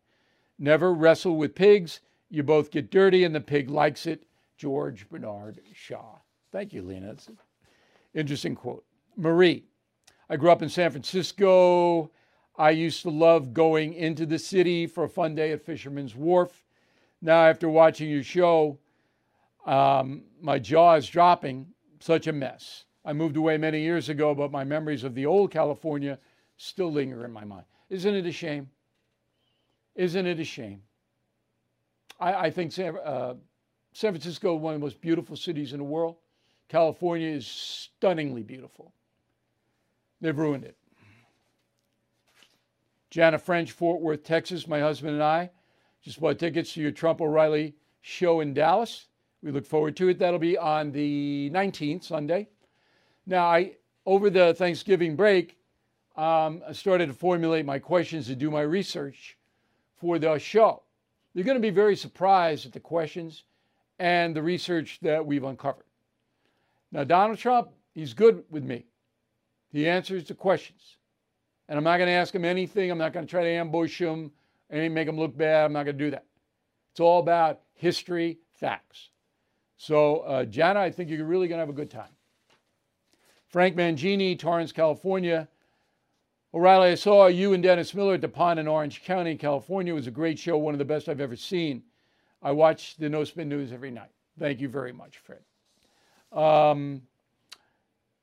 Never 0.58 0.92
wrestle 0.94 1.36
with 1.36 1.54
pigs. 1.54 2.00
You 2.30 2.42
both 2.42 2.70
get 2.70 2.90
dirty, 2.90 3.24
and 3.24 3.34
the 3.34 3.40
pig 3.40 3.68
likes 3.68 4.06
it. 4.06 4.24
George 4.56 5.08
Bernard 5.08 5.60
Shaw. 5.74 6.18
Thank 6.50 6.72
you, 6.72 6.82
Lena. 6.82 7.08
That's 7.08 7.28
an 7.28 7.38
interesting 8.14 8.54
quote. 8.54 8.84
Marie, 9.16 9.64
I 10.30 10.36
grew 10.36 10.50
up 10.50 10.62
in 10.62 10.68
San 10.68 10.90
Francisco. 10.90 12.10
I 12.56 12.70
used 12.70 13.02
to 13.02 13.10
love 13.10 13.52
going 13.52 13.94
into 13.94 14.24
the 14.24 14.38
city 14.38 14.86
for 14.86 15.04
a 15.04 15.08
fun 15.08 15.34
day 15.34 15.52
at 15.52 15.64
Fisherman's 15.64 16.14
Wharf. 16.14 16.64
Now, 17.20 17.44
after 17.44 17.68
watching 17.68 18.08
your 18.08 18.22
show, 18.22 18.78
um, 19.66 20.22
my 20.40 20.58
jaw 20.58 20.94
is 20.94 21.08
dropping. 21.08 21.66
Such 22.00 22.26
a 22.26 22.32
mess. 22.32 22.84
I 23.04 23.12
moved 23.12 23.36
away 23.36 23.58
many 23.58 23.80
years 23.80 24.08
ago, 24.08 24.34
but 24.34 24.50
my 24.50 24.64
memories 24.64 25.04
of 25.04 25.14
the 25.14 25.26
old 25.26 25.50
California 25.50 26.18
still 26.56 26.90
linger 26.90 27.24
in 27.24 27.32
my 27.32 27.44
mind. 27.44 27.64
Isn't 27.90 28.14
it 28.14 28.26
a 28.26 28.32
shame? 28.32 28.70
Isn't 29.94 30.26
it 30.26 30.40
a 30.40 30.44
shame? 30.44 30.82
I, 32.18 32.34
I 32.34 32.50
think 32.50 32.72
San, 32.72 32.96
uh, 33.04 33.34
San 33.92 34.12
Francisco 34.12 34.56
is 34.56 34.62
one 34.62 34.74
of 34.74 34.80
the 34.80 34.84
most 34.84 35.00
beautiful 35.00 35.36
cities 35.36 35.72
in 35.72 35.78
the 35.78 35.84
world. 35.84 36.16
California 36.68 37.28
is 37.28 37.46
stunningly 37.46 38.42
beautiful. 38.42 38.92
They've 40.20 40.36
ruined 40.36 40.64
it. 40.64 40.76
Jana 43.10 43.38
French, 43.38 43.72
Fort 43.72 44.00
Worth, 44.00 44.24
Texas. 44.24 44.66
My 44.66 44.80
husband 44.80 45.14
and 45.14 45.22
I 45.22 45.50
just 46.02 46.20
bought 46.20 46.38
tickets 46.38 46.72
to 46.74 46.80
your 46.80 46.92
Trump 46.92 47.20
O'Reilly 47.20 47.74
show 48.00 48.40
in 48.40 48.54
Dallas. 48.54 49.08
We 49.42 49.50
look 49.50 49.66
forward 49.66 49.96
to 49.96 50.08
it. 50.08 50.18
That'll 50.18 50.38
be 50.38 50.56
on 50.56 50.92
the 50.92 51.50
19th, 51.52 52.04
Sunday. 52.04 52.48
Now, 53.26 53.46
I 53.46 53.72
over 54.04 54.30
the 54.30 54.54
Thanksgiving 54.54 55.16
break, 55.16 55.56
um, 56.16 56.62
I 56.66 56.72
started 56.72 57.06
to 57.06 57.14
formulate 57.14 57.64
my 57.64 57.78
questions 57.78 58.26
to 58.26 58.34
do 58.34 58.50
my 58.50 58.62
research 58.62 59.38
for 59.96 60.18
the 60.18 60.38
show. 60.38 60.82
You're 61.34 61.44
going 61.44 61.56
to 61.56 61.62
be 61.62 61.70
very 61.70 61.96
surprised 61.96 62.66
at 62.66 62.72
the 62.72 62.80
questions 62.80 63.44
and 63.98 64.34
the 64.34 64.42
research 64.42 64.98
that 65.02 65.24
we've 65.24 65.44
uncovered. 65.44 65.86
Now, 66.90 67.04
Donald 67.04 67.38
Trump, 67.38 67.70
he's 67.94 68.12
good 68.12 68.44
with 68.50 68.64
me. 68.64 68.84
He 69.70 69.88
answers 69.88 70.24
the 70.24 70.34
questions. 70.34 70.96
And 71.68 71.78
I'm 71.78 71.84
not 71.84 71.96
going 71.96 72.08
to 72.08 72.12
ask 72.12 72.34
him 72.34 72.44
anything. 72.44 72.90
I'm 72.90 72.98
not 72.98 73.12
going 73.12 73.24
to 73.24 73.30
try 73.30 73.44
to 73.44 73.48
ambush 73.48 73.98
him 73.98 74.32
and 74.68 74.92
make 74.92 75.08
him 75.08 75.18
look 75.18 75.36
bad. 75.36 75.64
I'm 75.64 75.72
not 75.72 75.84
going 75.84 75.96
to 75.96 76.04
do 76.04 76.10
that. 76.10 76.26
It's 76.90 77.00
all 77.00 77.20
about 77.20 77.60
history, 77.74 78.38
facts. 78.54 79.08
So, 79.82 80.18
uh, 80.18 80.44
Jana, 80.44 80.78
I 80.78 80.92
think 80.92 81.10
you're 81.10 81.26
really 81.26 81.48
going 81.48 81.56
to 81.56 81.62
have 81.62 81.68
a 81.68 81.72
good 81.72 81.90
time. 81.90 82.14
Frank 83.48 83.74
Mangini, 83.74 84.38
Torrance, 84.38 84.70
California. 84.70 85.48
O'Reilly, 86.54 86.90
I 86.90 86.94
saw 86.94 87.26
you 87.26 87.52
and 87.52 87.64
Dennis 87.64 87.92
Miller 87.92 88.14
at 88.14 88.20
the 88.20 88.28
pond 88.28 88.60
in 88.60 88.68
Orange 88.68 89.02
County, 89.02 89.34
California. 89.34 89.92
It 89.92 89.96
was 89.96 90.06
a 90.06 90.12
great 90.12 90.38
show, 90.38 90.56
one 90.56 90.72
of 90.72 90.78
the 90.78 90.84
best 90.84 91.08
I've 91.08 91.20
ever 91.20 91.34
seen. 91.34 91.82
I 92.42 92.52
watch 92.52 92.96
the 92.96 93.08
No 93.08 93.24
Spin 93.24 93.48
News 93.48 93.72
every 93.72 93.90
night. 93.90 94.10
Thank 94.38 94.60
you 94.60 94.68
very 94.68 94.92
much, 94.92 95.18
Fred. 95.18 95.40
Um, 96.30 97.02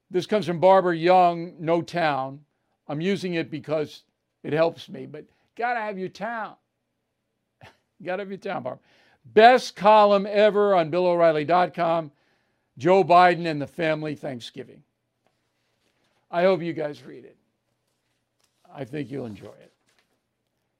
this 0.09 0.25
comes 0.25 0.45
from 0.45 0.61
Barbara 0.61 0.95
Young, 0.95 1.55
No 1.59 1.81
Town. 1.81 2.39
I'm 2.87 3.01
using 3.01 3.33
it 3.33 3.51
because 3.51 4.03
it 4.43 4.53
helps 4.53 4.87
me, 4.87 5.07
but 5.07 5.25
gotta 5.57 5.81
have 5.81 5.99
your 5.99 6.07
town. 6.07 6.55
gotta 8.01 8.21
have 8.21 8.29
your 8.29 8.37
town, 8.37 8.63
Barbara. 8.63 8.79
Best 9.33 9.75
column 9.75 10.27
ever 10.29 10.75
on 10.75 10.89
BillO'Reilly.com. 10.89 12.11
Joe 12.77 13.03
Biden 13.03 13.45
and 13.45 13.61
the 13.61 13.67
family 13.67 14.15
Thanksgiving. 14.15 14.83
I 16.31 16.43
hope 16.43 16.61
you 16.61 16.73
guys 16.73 17.03
read 17.03 17.25
it. 17.25 17.35
I 18.73 18.85
think 18.85 19.11
you'll 19.11 19.25
enjoy 19.25 19.47
it. 19.47 19.73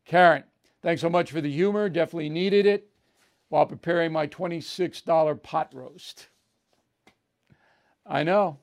Karen, 0.06 0.44
thanks 0.82 1.02
so 1.02 1.10
much 1.10 1.32
for 1.32 1.42
the 1.42 1.52
humor. 1.52 1.90
Definitely 1.90 2.30
needed 2.30 2.66
it 2.66 2.88
while 3.50 3.66
preparing 3.66 4.12
my 4.12 4.28
$26 4.28 5.44
pot 5.44 5.74
roast. 5.74 6.28
I 8.06 8.24
know. 8.24 8.58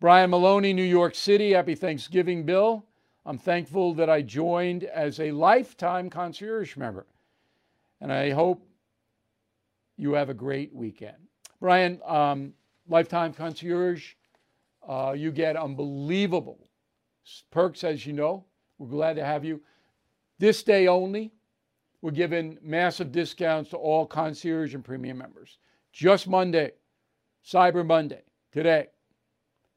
Brian 0.00 0.30
Maloney, 0.30 0.72
New 0.72 0.82
York 0.82 1.14
City. 1.14 1.52
Happy 1.52 1.74
Thanksgiving, 1.74 2.44
Bill. 2.44 2.84
I'm 3.26 3.38
thankful 3.38 3.92
that 3.94 4.08
I 4.08 4.22
joined 4.22 4.84
as 4.84 5.20
a 5.20 5.30
lifetime 5.32 6.08
concierge 6.08 6.76
member. 6.76 7.06
And 8.00 8.12
I 8.12 8.30
hope 8.30 8.66
you 9.96 10.12
have 10.14 10.30
a 10.30 10.34
great 10.34 10.74
weekend. 10.74 11.16
Brian, 11.60 12.00
um, 12.06 12.54
lifetime 12.88 13.32
concierge, 13.32 14.14
uh, 14.88 15.14
you 15.16 15.30
get 15.30 15.56
unbelievable 15.56 16.70
perks, 17.50 17.84
as 17.84 18.06
you 18.06 18.12
know. 18.12 18.44
We're 18.78 18.88
glad 18.88 19.16
to 19.16 19.24
have 19.24 19.44
you. 19.44 19.60
This 20.38 20.62
day 20.62 20.86
only, 20.86 21.32
we're 22.00 22.12
giving 22.12 22.58
massive 22.62 23.12
discounts 23.12 23.70
to 23.70 23.76
all 23.76 24.06
concierge 24.06 24.74
and 24.74 24.82
premium 24.84 25.18
members. 25.18 25.58
Just 25.92 26.26
Monday, 26.26 26.72
Cyber 27.44 27.86
Monday, 27.86 28.22
today. 28.52 28.86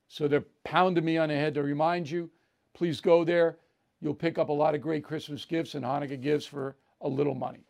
So 0.08 0.28
they're 0.28 0.46
pounding 0.64 1.04
me 1.04 1.18
on 1.18 1.30
the 1.30 1.36
head 1.36 1.54
to 1.56 1.64
remind 1.64 2.10
you. 2.10 2.30
Please 2.74 3.02
go 3.02 3.24
there. 3.24 3.58
You'll 4.00 4.14
pick 4.14 4.38
up 4.38 4.50
a 4.50 4.54
lot 4.54 4.76
of 4.76 4.82
great 4.82 5.04
Christmas 5.04 5.44
gifts 5.44 5.76
and 5.76 5.84
Hanukkah 5.84 6.22
gifts 6.22 6.46
for 6.46 6.78
a 7.02 7.10
little 7.10 7.36
money. 7.36 7.66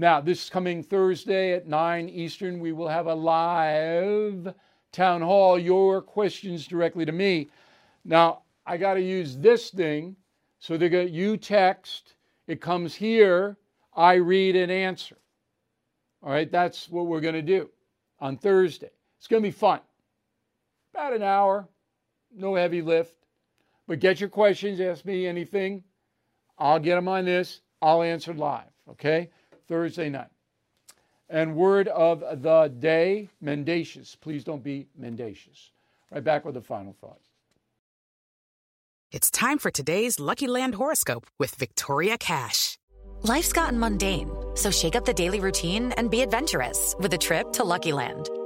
Now, 0.00 0.20
this 0.20 0.48
coming 0.48 0.84
Thursday 0.84 1.54
at 1.54 1.66
9 1.66 2.08
Eastern, 2.08 2.60
we 2.60 2.70
will 2.70 2.86
have 2.86 3.08
a 3.08 3.14
live 3.14 4.54
town 4.92 5.22
hall. 5.22 5.58
Your 5.58 6.00
questions 6.00 6.68
directly 6.68 7.04
to 7.04 7.10
me. 7.10 7.48
Now, 8.04 8.42
I 8.64 8.76
got 8.76 8.94
to 8.94 9.02
use 9.02 9.36
this 9.36 9.70
thing. 9.70 10.14
So 10.60 10.76
they 10.76 10.88
got 10.88 11.10
you 11.10 11.36
text, 11.36 12.14
it 12.46 12.60
comes 12.60 12.94
here, 12.94 13.56
I 13.94 14.14
read 14.14 14.54
and 14.54 14.70
answer. 14.70 15.16
All 16.22 16.30
right, 16.30 16.50
that's 16.50 16.88
what 16.88 17.06
we're 17.06 17.20
going 17.20 17.34
to 17.34 17.42
do 17.42 17.68
on 18.20 18.36
Thursday. 18.36 18.90
It's 19.18 19.26
going 19.26 19.42
to 19.42 19.48
be 19.48 19.52
fun. 19.52 19.80
About 20.94 21.12
an 21.12 21.22
hour, 21.22 21.68
no 22.32 22.54
heavy 22.54 22.82
lift. 22.82 23.14
But 23.88 23.98
get 23.98 24.20
your 24.20 24.28
questions, 24.28 24.80
ask 24.80 25.04
me 25.04 25.26
anything. 25.26 25.82
I'll 26.56 26.80
get 26.80 26.94
them 26.94 27.08
on 27.08 27.24
this. 27.24 27.62
I'll 27.82 28.02
answer 28.02 28.32
live, 28.32 28.70
okay? 28.90 29.30
Thursday 29.68 30.08
night. 30.08 30.30
And 31.30 31.56
word 31.56 31.88
of 31.88 32.20
the 32.20 32.72
day, 32.78 33.28
mendacious. 33.40 34.16
Please 34.16 34.44
don't 34.44 34.64
be 34.64 34.86
mendacious. 34.96 35.72
Right 36.10 36.24
back 36.24 36.44
with 36.44 36.54
the 36.54 36.62
final 36.62 36.96
thought. 37.00 37.20
It's 39.12 39.30
time 39.30 39.58
for 39.58 39.70
today's 39.70 40.18
Lucky 40.18 40.46
Land 40.46 40.74
horoscope 40.74 41.26
with 41.38 41.54
Victoria 41.54 42.18
Cash. 42.18 42.78
Life's 43.22 43.52
gotten 43.52 43.78
mundane, 43.78 44.30
so 44.54 44.70
shake 44.70 44.94
up 44.96 45.04
the 45.04 45.14
daily 45.14 45.40
routine 45.40 45.92
and 45.92 46.10
be 46.10 46.22
adventurous 46.22 46.94
with 46.98 47.12
a 47.12 47.18
trip 47.18 47.52
to 47.52 47.64
Lucky 47.64 47.92
Land. 47.92 48.30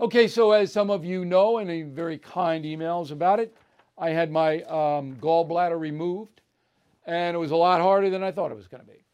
Okay, 0.00 0.26
so 0.26 0.52
as 0.52 0.72
some 0.72 0.90
of 0.90 1.04
you 1.04 1.24
know, 1.24 1.58
and 1.58 1.94
very 1.94 2.18
kind 2.18 2.64
emails 2.64 3.10
about 3.10 3.38
it, 3.38 3.56
I 3.98 4.10
had 4.10 4.30
my 4.30 4.62
um, 4.62 5.16
gallbladder 5.16 5.78
removed, 5.78 6.40
and 7.06 7.36
it 7.36 7.38
was 7.38 7.50
a 7.50 7.56
lot 7.56 7.80
harder 7.80 8.10
than 8.10 8.22
I 8.22 8.32
thought 8.32 8.50
it 8.50 8.56
was 8.56 8.66
going 8.66 8.82
to 8.82 8.90
be. 8.90 9.04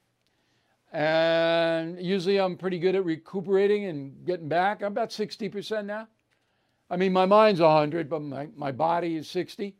And 0.92 2.00
usually 2.00 2.40
I'm 2.40 2.56
pretty 2.56 2.78
good 2.78 2.94
at 2.94 3.04
recuperating 3.04 3.84
and 3.86 4.24
getting 4.24 4.48
back. 4.48 4.82
I'm 4.82 4.92
about 4.92 5.10
60% 5.10 5.84
now. 5.84 6.08
I 6.90 6.96
mean, 6.96 7.12
my 7.12 7.26
mind's 7.26 7.60
100, 7.60 8.08
but 8.08 8.22
my, 8.22 8.48
my 8.56 8.72
body 8.72 9.16
is 9.16 9.28
60. 9.28 9.74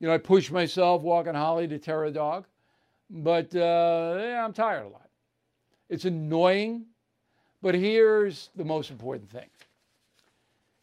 You 0.00 0.08
know, 0.08 0.14
I 0.14 0.18
push 0.18 0.50
myself 0.50 1.02
walking 1.02 1.34
Holly 1.34 1.68
to 1.68 1.78
Terra 1.78 2.10
dog, 2.10 2.46
but 3.08 3.54
uh, 3.54 4.16
yeah, 4.18 4.44
I'm 4.44 4.52
tired 4.52 4.86
a 4.86 4.88
lot. 4.88 5.08
It's 5.88 6.04
annoying, 6.04 6.86
but 7.60 7.76
here's 7.76 8.50
the 8.56 8.64
most 8.64 8.90
important 8.90 9.30
thing. 9.30 9.46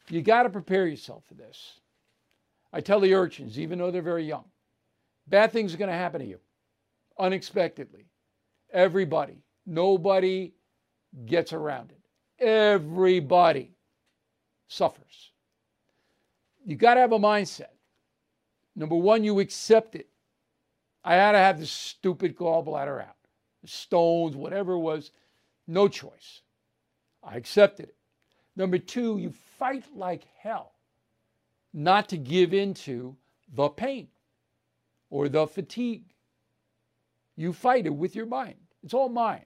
You 0.10 0.22
got 0.22 0.44
to 0.44 0.50
prepare 0.50 0.88
yourself 0.88 1.24
for 1.28 1.36
this. 1.36 1.80
I 2.74 2.82
tell 2.82 3.00
the 3.00 3.14
urchins, 3.14 3.60
even 3.60 3.80
though 3.80 3.92
they're 3.92 4.02
very 4.02 4.26
young, 4.26 4.46
bad 5.28 5.52
things 5.52 5.74
are 5.74 5.78
going 5.78 5.90
to 5.90 5.96
happen 5.96 6.22
to 6.22 6.28
you 6.28 6.40
unexpectedly. 7.18 8.06
Everybody, 8.72 9.44
nobody 9.66 10.54
gets 11.26 11.54
around 11.54 11.92
it. 11.92 12.44
Everybody 12.44 13.72
suffers. 14.68 15.32
You 16.66 16.76
got 16.76 16.96
to 16.96 17.02
have 17.02 17.12
a 17.12 17.20
mindset. 17.20 17.74
Number 18.76 18.96
one, 18.96 19.24
you 19.24 19.40
accept 19.40 19.96
it. 19.96 20.08
I 21.04 21.16
had 21.16 21.32
to 21.32 21.38
have 21.38 21.60
this 21.60 21.72
stupid 21.72 22.36
gallbladder 22.36 23.02
out, 23.02 23.16
stones, 23.66 24.36
whatever 24.36 24.74
it 24.74 24.80
was, 24.80 25.12
no 25.68 25.88
choice. 25.88 26.42
I 27.24 27.36
accepted 27.36 27.90
it. 27.90 27.96
Number 28.56 28.78
two, 28.78 29.18
you 29.18 29.34
fight 29.60 29.86
like 29.96 30.26
hell 30.42 30.74
not 31.74 32.10
to 32.10 32.18
give 32.18 32.54
into 32.54 33.16
the 33.54 33.70
pain 33.70 34.08
or 35.10 35.30
the 35.30 35.46
fatigue. 35.46 36.06
You 37.36 37.54
fight 37.54 37.86
it 37.86 37.94
with 37.94 38.16
your 38.16 38.26
mind. 38.26 38.56
It's 38.84 38.94
all 38.94 39.10
mind. 39.10 39.46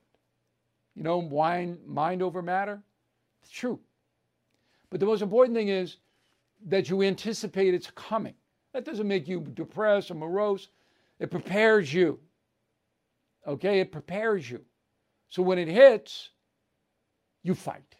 You 0.95 1.03
know, 1.03 1.22
mind, 1.22 1.80
mind 1.86 2.22
over 2.22 2.41
matter. 2.41 2.82
It's 3.41 3.51
true. 3.51 3.80
But 4.89 4.99
the 4.99 5.05
most 5.05 5.22
important 5.22 5.57
thing 5.57 5.70
is 5.70 5.97
that 6.68 6.89
you 6.89 7.01
anticipate 7.01 7.74
it's 7.74 7.91
coming. 7.91 8.36
That 8.74 8.86
doesn't 8.86 9.07
make 9.07 9.28
you 9.28 9.41
depressed 9.53 10.11
or 10.11 10.16
morose. 10.16 10.70
It 11.20 11.32
prepares 11.32 11.93
you. 11.93 12.20
Okay? 13.45 13.80
It 13.80 13.91
prepares 13.91 14.49
you. 14.49 14.64
So 15.30 15.41
when 15.43 15.57
it 15.57 15.68
hits, 15.68 16.30
you 17.41 17.55
fight. 17.55 17.95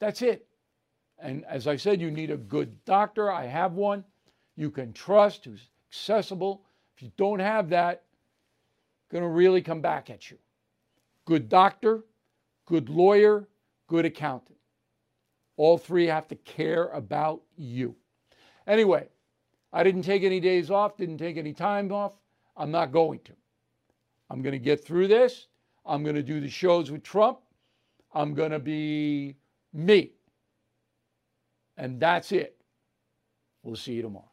That's 0.00 0.22
it. 0.22 0.45
And 1.18 1.44
as 1.46 1.66
I 1.66 1.76
said, 1.76 2.00
you 2.00 2.10
need 2.10 2.30
a 2.30 2.36
good 2.36 2.84
doctor. 2.84 3.30
I 3.30 3.46
have 3.46 3.72
one 3.72 4.04
you 4.56 4.70
can 4.70 4.92
trust, 4.92 5.44
who's 5.44 5.68
accessible. 5.90 6.62
If 6.96 7.02
you 7.02 7.12
don't 7.16 7.40
have 7.40 7.68
that, 7.70 8.02
going 9.10 9.22
to 9.22 9.28
really 9.28 9.62
come 9.62 9.80
back 9.80 10.10
at 10.10 10.30
you. 10.30 10.38
Good 11.26 11.48
doctor, 11.48 12.04
good 12.64 12.88
lawyer, 12.88 13.46
good 13.86 14.04
accountant. 14.04 14.56
All 15.56 15.78
three 15.78 16.06
have 16.06 16.28
to 16.28 16.34
care 16.36 16.88
about 16.88 17.42
you. 17.56 17.94
Anyway, 18.66 19.08
I 19.72 19.82
didn't 19.84 20.02
take 20.02 20.22
any 20.22 20.40
days 20.40 20.70
off, 20.70 20.96
didn't 20.96 21.18
take 21.18 21.36
any 21.36 21.52
time 21.52 21.92
off. 21.92 22.14
I'm 22.56 22.70
not 22.70 22.92
going 22.92 23.20
to. 23.24 23.32
I'm 24.30 24.42
going 24.42 24.52
to 24.52 24.58
get 24.58 24.84
through 24.84 25.08
this. 25.08 25.46
I'm 25.84 26.02
going 26.02 26.16
to 26.16 26.22
do 26.22 26.40
the 26.40 26.48
shows 26.48 26.90
with 26.90 27.02
Trump. 27.02 27.38
I'm 28.12 28.34
going 28.34 28.50
to 28.50 28.58
be 28.58 29.36
me. 29.72 30.15
And 31.76 32.00
that's 32.00 32.32
it. 32.32 32.56
We'll 33.62 33.76
see 33.76 33.94
you 33.94 34.02
tomorrow. 34.02 34.30